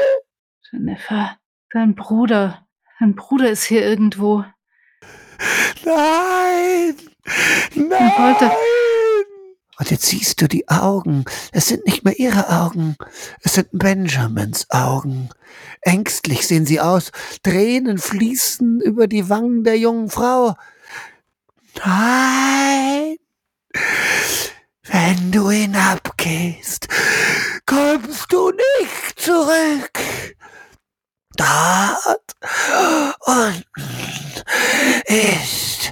Jennifer, 0.71 1.37
dein 1.71 1.95
Bruder. 1.95 2.67
Dein 2.99 3.15
Bruder 3.15 3.49
ist 3.49 3.63
hier 3.63 3.83
irgendwo. 3.83 4.45
Nein! 5.83 6.95
Wollte- 7.25 8.45
Nein! 8.45 8.53
Und 9.79 9.89
jetzt 9.89 10.05
siehst 10.05 10.39
du 10.41 10.47
die 10.47 10.69
Augen. 10.69 11.25
Es 11.51 11.67
sind 11.67 11.85
nicht 11.85 12.05
mehr 12.05 12.17
ihre 12.19 12.49
Augen. 12.49 12.95
Es 13.41 13.55
sind 13.55 13.69
Benjamins 13.71 14.69
Augen. 14.69 15.29
Ängstlich 15.81 16.47
sehen 16.47 16.65
sie 16.65 16.79
aus. 16.79 17.11
Tränen 17.41 17.97
fließen 17.97 18.81
über 18.81 19.07
die 19.07 19.29
Wangen 19.29 19.63
der 19.63 19.77
jungen 19.77 20.09
Frau. 20.09 20.55
Nein! 21.83 23.15
Wenn 24.83 25.31
du 25.31 25.49
hinabgehst, 25.49 26.87
kommst 27.65 28.31
du 28.31 28.51
nicht 28.51 29.19
zurück. 29.19 29.91
Dort 31.35 32.35
unten 33.25 34.43
ist 35.05 35.91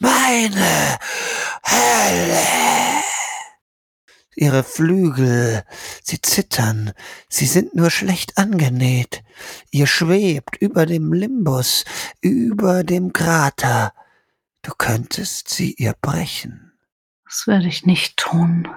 meine 0.00 0.98
Hölle. 1.64 3.02
Ihre 4.38 4.64
Flügel, 4.64 5.64
sie 6.02 6.20
zittern, 6.20 6.92
sie 7.30 7.46
sind 7.46 7.74
nur 7.74 7.90
schlecht 7.90 8.36
angenäht. 8.36 9.24
Ihr 9.70 9.86
schwebt 9.86 10.56
über 10.56 10.84
dem 10.84 11.14
Limbus, 11.14 11.86
über 12.20 12.84
dem 12.84 13.14
Krater. 13.14 13.94
Du 14.60 14.72
könntest 14.76 15.48
sie 15.48 15.72
ihr 15.72 15.94
brechen. 16.02 16.78
Das 17.24 17.46
werde 17.46 17.66
ich 17.66 17.86
nicht 17.86 18.18
tun. 18.18 18.68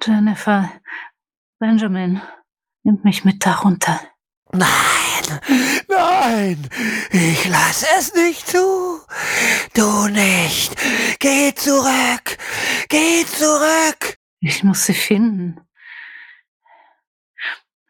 Jennifer, 0.00 0.70
Benjamin, 1.58 2.22
nimmt 2.84 3.04
mich 3.04 3.24
mit 3.24 3.44
darunter. 3.44 4.00
Nein, 4.54 5.40
nein, 5.88 6.68
ich 7.10 7.48
lass 7.48 7.86
es 7.98 8.12
nicht 8.12 8.46
zu. 8.46 9.00
Du 9.72 10.08
nicht. 10.08 10.74
Geh 11.20 11.54
zurück, 11.54 12.36
geh 12.88 13.24
zurück. 13.24 14.18
Ich 14.40 14.62
muss 14.62 14.84
sie 14.84 14.94
finden. 14.94 15.58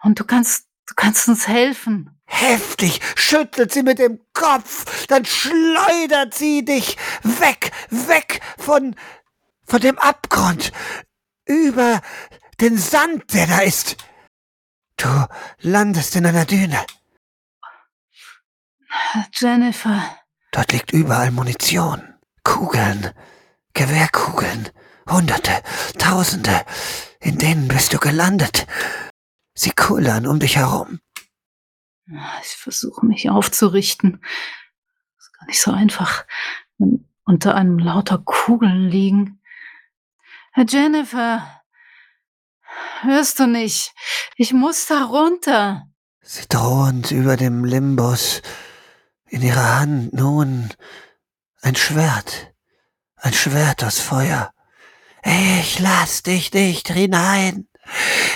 Und 0.03 0.21
du 0.21 0.25
kannst, 0.25 0.69
du 0.87 0.95
kannst 0.95 1.27
uns 1.27 1.49
helfen. 1.49 2.17
Heftig 2.27 3.01
schüttelt 3.17 3.73
sie 3.73 3.83
mit 3.83 3.99
dem 3.99 4.21
Kopf, 4.33 5.07
dann 5.09 5.25
schleudert 5.25 6.33
sie 6.33 6.65
dich 6.65 6.97
weg, 7.23 7.73
weg 7.91 8.41
von, 8.57 8.95
von 9.67 9.81
dem 9.81 9.99
Abgrund, 9.99 10.73
über 11.45 12.01
den 12.61 12.79
Sand, 12.79 13.35
der 13.35 13.49
da 13.49 13.59
ist. 13.61 13.97
Du 15.03 15.27
landest 15.63 16.15
in 16.15 16.27
einer 16.27 16.45
Düne. 16.45 16.79
Jennifer, 19.33 20.01
Dort 20.53 20.71
liegt 20.71 20.93
überall 20.93 21.33
Munition, 21.33 22.15
Kugeln, 22.45 23.11
Gewehrkugeln, 23.75 24.69
Hunderte, 25.11 25.61
Tausende. 25.99 26.65
In 27.19 27.37
denen 27.39 27.67
bist 27.67 27.93
du 27.93 27.99
gelandet. 27.99 28.69
Sie 29.55 29.73
kullern 29.73 30.27
um 30.27 30.39
dich 30.39 30.57
herum. 30.57 31.01
ich 32.07 32.57
versuche 32.57 33.05
mich 33.05 33.29
aufzurichten. 33.29 34.21
Das 35.17 35.27
ist 35.27 35.33
gar 35.33 35.47
nicht 35.47 35.61
so 35.61 35.73
einfach, 35.73 36.27
wenn 36.79 37.09
unter 37.25 37.57
einem 37.57 37.79
lauter 37.81 38.19
Kugeln 38.19 38.89
liegen. 38.89 39.43
Herr 40.53 40.67
Jennifer, 40.69 41.62
hörst 43.03 43.39
du 43.39 43.47
nicht? 43.47 43.93
Ich 44.37 44.53
muss 44.53 44.87
da 44.87 45.05
runter. 45.05 45.85
Sie 46.23 46.47
drohend 46.49 47.11
über 47.11 47.37
dem 47.37 47.65
Limbus. 47.65 48.43
In 49.27 49.43
ihrer 49.43 49.81
Hand 49.81 50.13
nun 50.13 50.73
ein 51.63 51.75
Schwert. 51.75 52.53
Ein 53.17 53.33
Schwert 53.33 53.85
aus 53.85 53.99
Feuer. 53.99 54.53
Ich 55.25 55.79
lass 55.79 56.23
dich 56.23 56.53
nicht 56.53 56.89
hinein. 56.89 57.69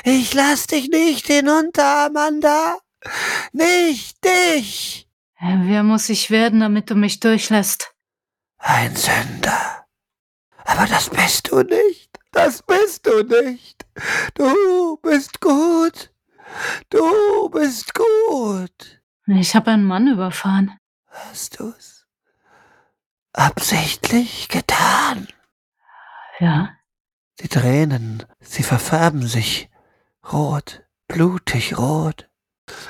Ich 0.05 0.33
lass 0.35 0.67
dich 0.67 0.89
nicht 0.89 1.27
hinunter, 1.27 2.07
Amanda. 2.07 2.79
Nicht 3.53 4.25
dich. 4.25 5.09
Wer 5.41 5.83
muss 5.83 6.09
ich 6.09 6.31
werden, 6.31 6.61
damit 6.61 6.91
du 6.91 6.95
mich 6.95 7.21
durchlässt? 7.21 7.93
Ein 8.59 8.97
Sünder. 8.97 9.87
Aber 10.65 10.87
das 10.87 11.11
bist 11.11 11.51
du 11.51 11.63
nicht. 11.63 12.16
Das 12.37 12.63
bist 12.63 13.07
du 13.07 13.23
nicht. 13.23 13.87
Du 14.35 14.99
bist 14.99 15.41
gut. 15.41 16.13
Du 16.91 17.49
bist 17.49 17.95
gut. 17.95 19.01
Ich 19.27 19.57
habe 19.57 19.71
einen 19.71 19.85
Mann 19.87 20.07
überfahren. 20.07 20.79
Hast 21.09 21.59
du's 21.59 22.07
absichtlich 23.33 24.49
getan? 24.49 25.27
Ja, 26.39 26.77
Die 27.41 27.49
Tränen, 27.49 28.23
sie 28.41 28.63
verfärben 28.63 29.27
sich 29.27 29.71
rot, 30.31 30.83
blutig 31.09 31.79
rot. 31.79 32.29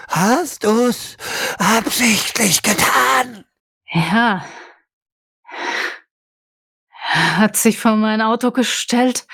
Hast 0.09 0.65
du's 0.65 1.17
absichtlich 1.59 2.63
getan? 2.63 3.45
ja. 3.93 4.45
Hat 7.17 7.57
sich 7.57 7.79
vor 7.79 7.97
mein 7.97 8.21
Auto 8.21 8.51
gestellt. 8.51 9.27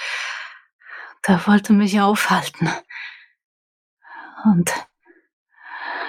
Da 1.22 1.46
wollte 1.46 1.72
mich 1.72 2.00
aufhalten. 2.00 2.70
Und, 4.44 4.72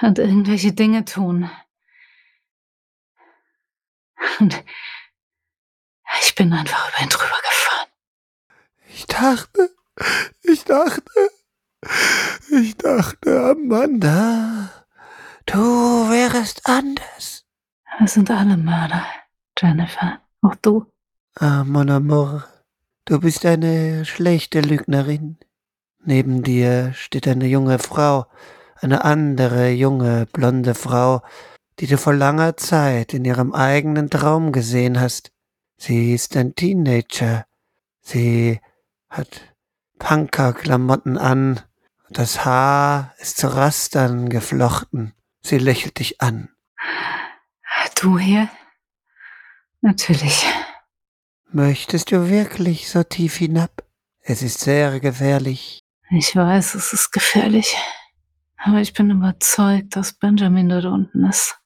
und 0.02 0.18
irgendwelche 0.18 0.72
Dinge 0.72 1.04
tun. 1.04 1.50
Und 4.40 4.64
ich 6.22 6.34
bin 6.34 6.52
einfach 6.52 6.88
über 6.90 7.02
ihn 7.02 7.08
drüber 7.08 7.40
gefahren. 7.48 7.88
Ich 8.88 9.06
dachte, 9.06 9.70
ich 10.42 10.64
dachte, 10.64 11.30
Ich 12.50 12.76
dachte, 12.76 13.50
Amanda, 13.50 14.70
du 15.46 15.58
wärst 16.10 16.66
anders. 16.66 17.44
Wir 17.98 18.08
sind 18.08 18.30
alle 18.30 18.56
Mörder, 18.56 19.04
Jennifer. 19.58 20.20
Auch 20.42 20.54
du. 20.56 20.93
Ah, 21.36 21.64
mon 21.64 21.90
amour, 21.90 22.44
du 23.06 23.18
bist 23.18 23.44
eine 23.44 24.04
schlechte 24.04 24.60
Lügnerin. 24.60 25.36
Neben 26.04 26.44
dir 26.44 26.92
steht 26.94 27.26
eine 27.26 27.46
junge 27.46 27.80
Frau, 27.80 28.26
eine 28.76 29.04
andere 29.04 29.70
junge, 29.70 30.26
blonde 30.32 30.76
Frau, 30.76 31.22
die 31.80 31.88
du 31.88 31.98
vor 31.98 32.14
langer 32.14 32.56
Zeit 32.56 33.14
in 33.14 33.24
ihrem 33.24 33.52
eigenen 33.52 34.10
Traum 34.10 34.52
gesehen 34.52 35.00
hast. 35.00 35.32
Sie 35.76 36.14
ist 36.14 36.36
ein 36.36 36.54
Teenager. 36.54 37.46
Sie 38.00 38.60
hat 39.10 39.40
Punkerklamotten 39.98 41.18
an. 41.18 41.58
Das 42.10 42.44
Haar 42.44 43.12
ist 43.18 43.38
zu 43.38 43.48
Rastern 43.48 44.28
geflochten. 44.28 45.14
Sie 45.42 45.58
lächelt 45.58 45.98
dich 45.98 46.20
an. 46.20 46.50
Du 48.00 48.20
hier? 48.20 48.48
Natürlich. 49.80 50.46
Möchtest 51.56 52.10
du 52.10 52.28
wirklich 52.28 52.90
so 52.90 53.04
tief 53.04 53.36
hinab? 53.36 53.84
Es 54.22 54.42
ist 54.42 54.58
sehr 54.58 54.98
gefährlich. 54.98 55.84
Ich 56.10 56.34
weiß, 56.34 56.74
es 56.74 56.92
ist 56.92 57.12
gefährlich. 57.12 57.76
Aber 58.56 58.80
ich 58.80 58.92
bin 58.92 59.08
überzeugt, 59.08 59.94
dass 59.94 60.14
Benjamin 60.14 60.68
dort 60.68 60.86
unten 60.86 61.24
ist. 61.26 61.56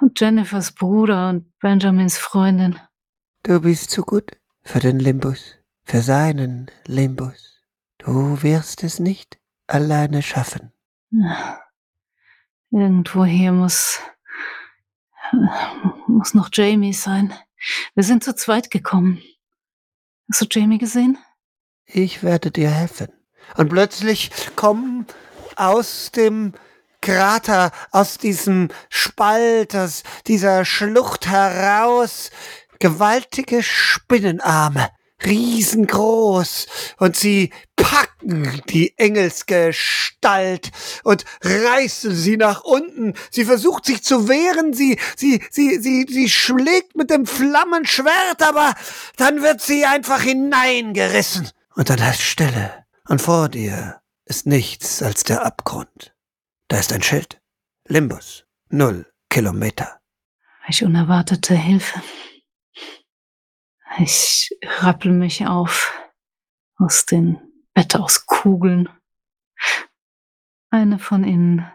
Und 0.00 0.18
Jennifers 0.18 0.72
Bruder 0.72 1.28
und 1.28 1.58
Benjamins 1.58 2.16
Freundin. 2.16 2.80
Du 3.42 3.60
bist 3.60 3.90
zu 3.90 4.04
gut 4.04 4.38
für 4.62 4.78
den 4.78 4.98
Limbus, 4.98 5.58
für 5.84 6.00
seinen 6.00 6.70
Limbus. 6.86 7.60
Du 7.98 8.42
wirst 8.42 8.84
es 8.84 9.00
nicht 9.00 9.38
alleine 9.66 10.22
schaffen. 10.22 10.72
Irgendwo 12.70 13.26
hier 13.26 13.52
muss, 13.52 14.00
muss 16.06 16.32
noch 16.32 16.48
Jamie 16.50 16.94
sein. 16.94 17.34
Wir 17.94 18.04
sind 18.04 18.24
zu 18.24 18.34
zweit 18.34 18.70
gekommen. 18.70 19.22
Hast 20.30 20.42
du 20.42 20.46
Jamie 20.50 20.78
gesehen? 20.78 21.18
Ich 21.86 22.22
werde 22.22 22.50
dir 22.50 22.70
helfen. 22.70 23.08
Und 23.56 23.68
plötzlich 23.68 24.30
kommen 24.56 25.06
aus 25.54 26.10
dem 26.12 26.52
Krater, 27.00 27.70
aus 27.92 28.18
diesem 28.18 28.68
Spalt, 28.88 29.76
aus 29.76 30.02
dieser 30.26 30.64
Schlucht 30.64 31.28
heraus 31.28 32.30
gewaltige 32.78 33.62
Spinnenarme, 33.62 34.90
riesengroß, 35.24 36.66
und 36.98 37.16
sie 37.16 37.52
packen 37.76 38.62
die 38.68 38.96
Engelsgestalt 38.98 40.70
und 41.04 41.24
reißen 41.42 42.14
sie 42.14 42.36
nach 42.36 42.64
unten. 42.64 43.14
Sie 43.30 43.44
versucht 43.44 43.86
sich 43.86 44.02
zu 44.02 44.28
wehren, 44.28 44.72
sie, 44.72 44.98
sie, 45.16 45.42
sie, 45.50 45.78
sie, 45.80 46.06
sie 46.08 46.28
schlägt 46.28 46.96
mit 46.96 47.10
dem 47.10 47.26
Flammenschwert, 47.26 48.42
aber 48.42 48.74
dann 49.16 49.42
wird 49.42 49.60
sie 49.60 49.86
einfach 49.86 50.22
hineingerissen. 50.22 51.50
Und 51.74 51.90
dann 51.90 52.02
heißt 52.02 52.22
Stille. 52.22 52.84
Und 53.08 53.22
vor 53.22 53.48
dir 53.48 54.00
ist 54.24 54.46
nichts 54.46 55.02
als 55.02 55.22
der 55.22 55.44
Abgrund. 55.44 56.14
Da 56.68 56.78
ist 56.78 56.92
ein 56.92 57.02
Schild. 57.02 57.40
Limbus. 57.86 58.44
Null 58.68 59.06
Kilometer. 59.30 60.00
Ich 60.68 60.82
unerwartete 60.82 61.54
Hilfe. 61.54 62.02
Ich 63.98 64.50
rappel 64.80 65.10
mich 65.10 65.46
auf 65.46 65.92
aus 66.76 67.06
den 67.06 67.40
Bett 67.72 67.96
aus 67.96 68.26
Kugeln. 68.26 68.88
Eine 70.70 70.98
von 70.98 71.24
ihnen 71.24 71.70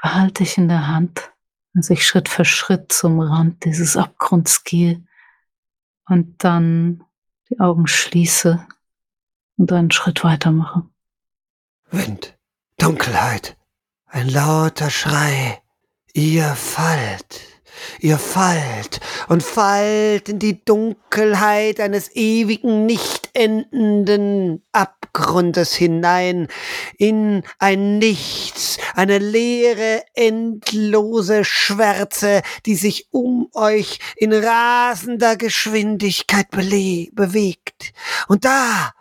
behalte 0.00 0.42
ich 0.42 0.58
in 0.58 0.68
der 0.68 0.88
Hand, 0.88 1.32
als 1.74 1.90
ich 1.90 2.04
Schritt 2.06 2.28
für 2.28 2.44
Schritt 2.44 2.92
zum 2.92 3.20
Rand 3.20 3.64
dieses 3.64 3.96
Abgrunds 3.96 4.64
gehe 4.64 5.04
und 6.08 6.42
dann 6.42 7.04
die 7.48 7.60
Augen 7.60 7.86
schließe 7.86 8.66
und 9.56 9.72
einen 9.72 9.92
Schritt 9.92 10.24
weitermache. 10.24 10.82
Wind, 11.90 12.36
Dunkelheit, 12.78 13.56
ein 14.06 14.28
lauter 14.28 14.90
Schrei. 14.90 15.62
Ihr 16.12 16.56
fallt, 16.56 17.51
ihr 18.00 18.18
fallt 18.18 19.00
und 19.28 19.42
fallt 19.42 20.28
in 20.28 20.38
die 20.38 20.64
Dunkelheit 20.64 21.80
eines 21.80 22.14
ewigen, 22.14 22.86
nicht 22.86 23.30
endenden 23.34 24.62
Abgrundes 24.72 25.74
hinein, 25.74 26.48
in 26.98 27.42
ein 27.58 27.98
Nichts, 27.98 28.78
eine 28.94 29.18
leere, 29.18 30.02
endlose 30.14 31.44
Schwärze, 31.44 32.42
die 32.66 32.74
sich 32.74 33.08
um 33.10 33.48
euch 33.54 33.98
in 34.16 34.32
rasender 34.32 35.36
Geschwindigkeit 35.36 36.50
bewegt. 36.50 37.92
Und 38.28 38.44
da, 38.44 38.92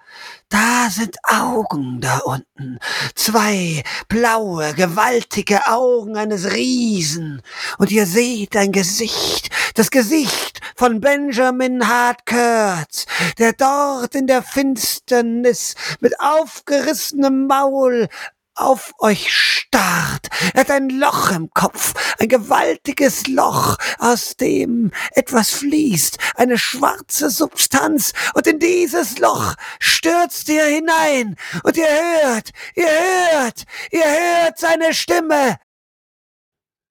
da 0.52 0.89
sind 0.89 1.18
Augen 1.24 2.02
da 2.02 2.20
unten. 2.20 2.78
Zwei 3.16 3.84
blaue, 4.08 4.74
gewaltige 4.74 5.66
Augen 5.68 6.18
eines 6.18 6.52
Riesen. 6.52 7.41
Und 7.78 7.91
ihr 7.91 8.06
seht 8.06 8.56
ein 8.56 8.72
Gesicht, 8.72 9.49
das 9.76 9.89
Gesicht 9.89 10.60
von 10.76 10.99
Benjamin 10.99 11.88
Hart 11.88 12.26
Kurtz, 12.26 13.06
der 13.39 13.54
dort 13.54 14.14
in 14.14 14.28
der 14.28 14.43
Finsternis 14.43 15.76
mit 16.02 16.20
aufgerissenem 16.20 17.47
Maul 17.47 18.10
auf 18.56 18.93
euch 18.99 19.32
starrt. 19.34 20.30
Er 20.54 20.62
hat 20.62 20.72
ein 20.72 20.89
Loch 20.89 21.32
im 21.32 21.49
Kopf, 21.54 21.93
ein 22.20 22.28
gewaltiges 22.28 23.28
Loch, 23.28 23.78
aus 23.99 24.36
dem 24.36 24.91
etwas 25.14 25.52
fließt, 25.52 26.18
eine 26.36 26.58
schwarze 26.58 27.30
Substanz, 27.30 28.14
und 28.34 28.47
in 28.47 28.60
dieses 28.60 29.18
Loch 29.20 29.56
stürzt 29.80 30.49
ihr 30.49 30.66
hinein, 30.66 31.36
und 31.64 31.78
ihr 31.78 31.88
hört, 31.88 32.49
ihr 32.76 32.88
hört, 32.88 33.64
ihr 33.91 34.06
hört 34.06 34.60
seine 34.60 34.93
Stimme. 34.93 35.58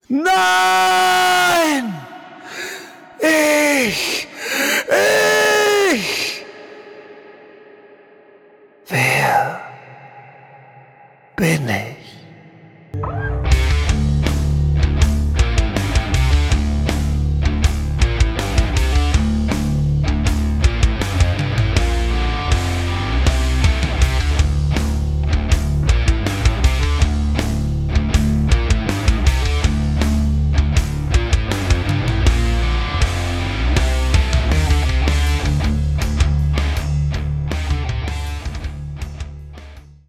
Nein! 0.08 1.94
Ich! 3.20 4.26
Ich! 5.92 6.44
Wer? 8.88 9.69
pene. 11.40 11.99